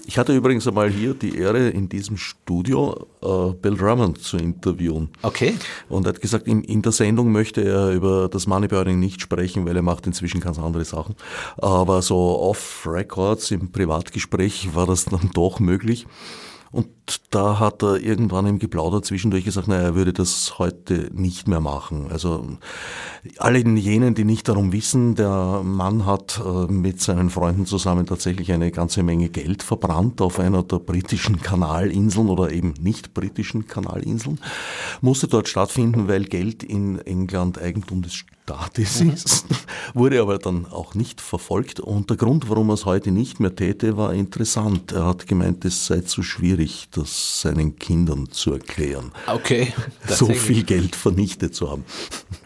[0.09, 5.11] Ich hatte übrigens einmal hier die Ehre, in diesem Studio äh, Bill Drummond zu interviewen.
[5.21, 5.55] Okay.
[5.91, 9.21] Und er hat gesagt, in, in der Sendung möchte er über das Money Burning nicht
[9.21, 11.15] sprechen, weil er macht inzwischen ganz andere Sachen.
[11.59, 16.07] Aber so off-Records im Privatgespräch war das dann doch möglich.
[16.71, 16.87] Und
[17.31, 21.61] da hat er irgendwann im Geplauder zwischendurch gesagt, naja, er würde das heute nicht mehr
[21.61, 22.09] machen.
[22.11, 22.59] Also
[23.39, 28.53] alle jenen, die nicht darum wissen, der Mann hat äh, mit seinen Freunden zusammen tatsächlich
[28.53, 34.41] eine ganze Menge Geld verbrannt auf einer der britischen Kanalinseln oder eben nicht britischen Kanalinseln,
[35.01, 39.47] musste dort stattfinden, weil Geld in England Eigentum des Staates ist,
[39.95, 41.81] wurde aber dann auch nicht verfolgt.
[41.81, 44.93] Und der Grund, warum er es heute nicht mehr täte, war interessant.
[44.93, 49.13] Er hat gemeint, es sei zu schwierig, das seinen Kindern zu erklären.
[49.27, 49.73] Okay.
[50.09, 51.85] So viel Geld vernichtet zu haben.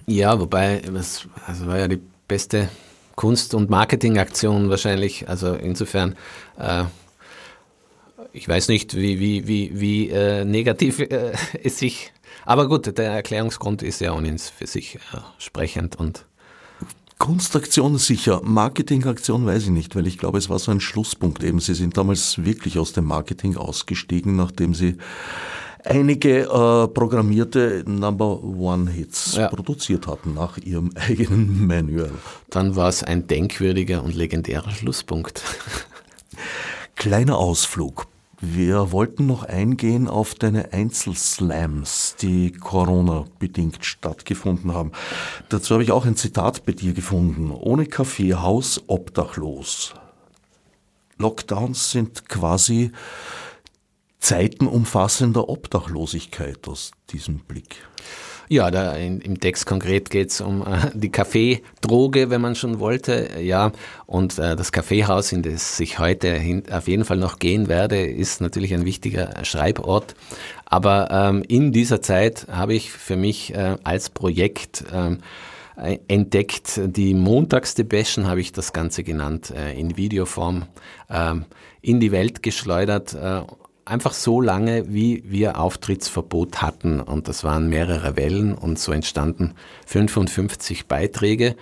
[0.07, 2.69] Ja, wobei, das also war ja die beste
[3.15, 5.29] Kunst- und Marketingaktion wahrscheinlich.
[5.29, 6.17] Also insofern,
[6.59, 6.85] äh,
[8.33, 11.33] ich weiß nicht, wie, wie, wie, wie äh, negativ äh,
[11.63, 12.13] es sich
[12.45, 16.27] aber gut, der Erklärungsgrund ist ja ohnehin für sich äh, sprechend und
[17.23, 21.61] Kunstaktion sicher, Marketingaktion weiß ich nicht, weil ich glaube, es war so ein Schlusspunkt eben.
[21.61, 24.97] Sie sind damals wirklich aus dem Marketing ausgestiegen, nachdem Sie
[25.85, 29.47] einige äh, programmierte Number One Hits ja.
[29.47, 32.11] produziert hatten nach ihrem eigenen Manual.
[32.51, 35.45] Dann war es ein denkwürdiger und legendärer Schlusspunkt.
[36.97, 38.09] Kleiner Ausflug.
[38.45, 44.91] Wir wollten noch eingehen auf deine Einzelslams, die Corona-bedingt stattgefunden haben.
[45.49, 47.53] Dazu habe ich auch ein Zitat bei dir gefunden.
[47.53, 49.95] Ohne Kaffeehaus, obdachlos.
[51.19, 52.91] Lockdowns sind quasi
[54.19, 57.77] Zeiten umfassender Obdachlosigkeit aus diesem Blick.
[58.53, 62.81] Ja, da in, im Text konkret geht es um äh, die Kaffeedroge, wenn man schon
[62.81, 63.41] wollte.
[63.41, 63.73] Ja,
[64.05, 68.05] und äh, das Kaffeehaus, in das ich heute hin, auf jeden Fall noch gehen werde,
[68.05, 70.15] ist natürlich ein wichtiger Schreibort.
[70.67, 75.21] Aber ähm, in dieser Zeit habe ich für mich äh, als Projekt ähm,
[76.07, 76.79] entdeckt.
[76.85, 80.67] Die Montagsdebeschen habe ich das Ganze genannt, äh, in Videoform
[81.09, 81.47] ähm,
[81.81, 83.41] in die Welt geschleudert äh,
[83.85, 87.01] einfach so lange, wie wir Auftrittsverbot hatten.
[87.01, 89.55] Und das waren mehrere Wellen und so entstanden
[89.87, 91.57] 55 Beiträge.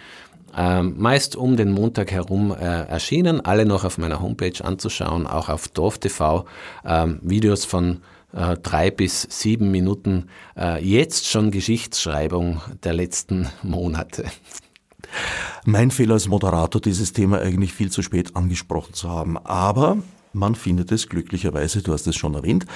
[0.56, 5.48] Ähm, meist um den Montag herum äh, erschienen, alle noch auf meiner Homepage anzuschauen, auch
[5.48, 6.44] auf DorfTV,
[6.84, 8.02] ähm, Videos von
[8.32, 14.24] äh, drei bis sieben Minuten, äh, jetzt schon Geschichtsschreibung der letzten Monate.
[15.64, 19.38] Mein Fehler als Moderator, dieses Thema eigentlich viel zu spät angesprochen zu haben.
[19.38, 19.98] Aber
[20.32, 22.66] man findet es glücklicherweise, du hast es schon erwähnt,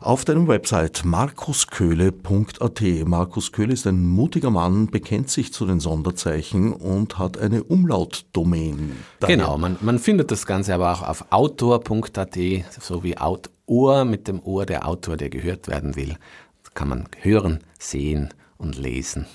[0.00, 2.82] auf deinem Website markusköhle.at.
[3.04, 8.92] Markus Köhle ist ein mutiger Mann, bekennt sich zu den Sonderzeichen und hat eine Umlautdomain.
[9.20, 12.38] Genau, man, man findet das Ganze aber auch auf autor.at,
[12.80, 16.16] so wie Autor mit dem Ohr der Autor, der gehört werden will.
[16.62, 19.26] Das kann man hören, sehen und lesen.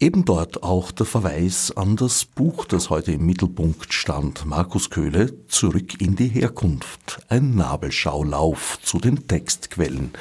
[0.00, 5.46] Eben dort auch der Verweis an das Buch, das heute im Mittelpunkt stand, Markus Köhle,
[5.48, 10.12] Zurück in die Herkunft, ein Nabelschaulauf zu den Textquellen,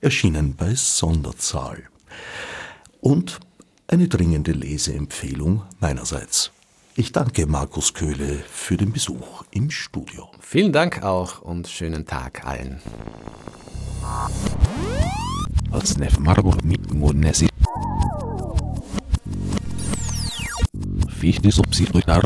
[0.00, 1.84] erschienen bei Sonderzahl.
[3.00, 3.40] Und
[3.86, 6.52] eine dringende Leseempfehlung meinerseits.
[6.96, 10.28] Ich danke Markus Köhle für den Besuch im Studio.
[10.40, 12.80] Vielen Dank auch und schönen Tag allen.
[15.70, 16.90] Als Nef Marburg mit
[21.22, 22.24] wie ich nicht so psychotisch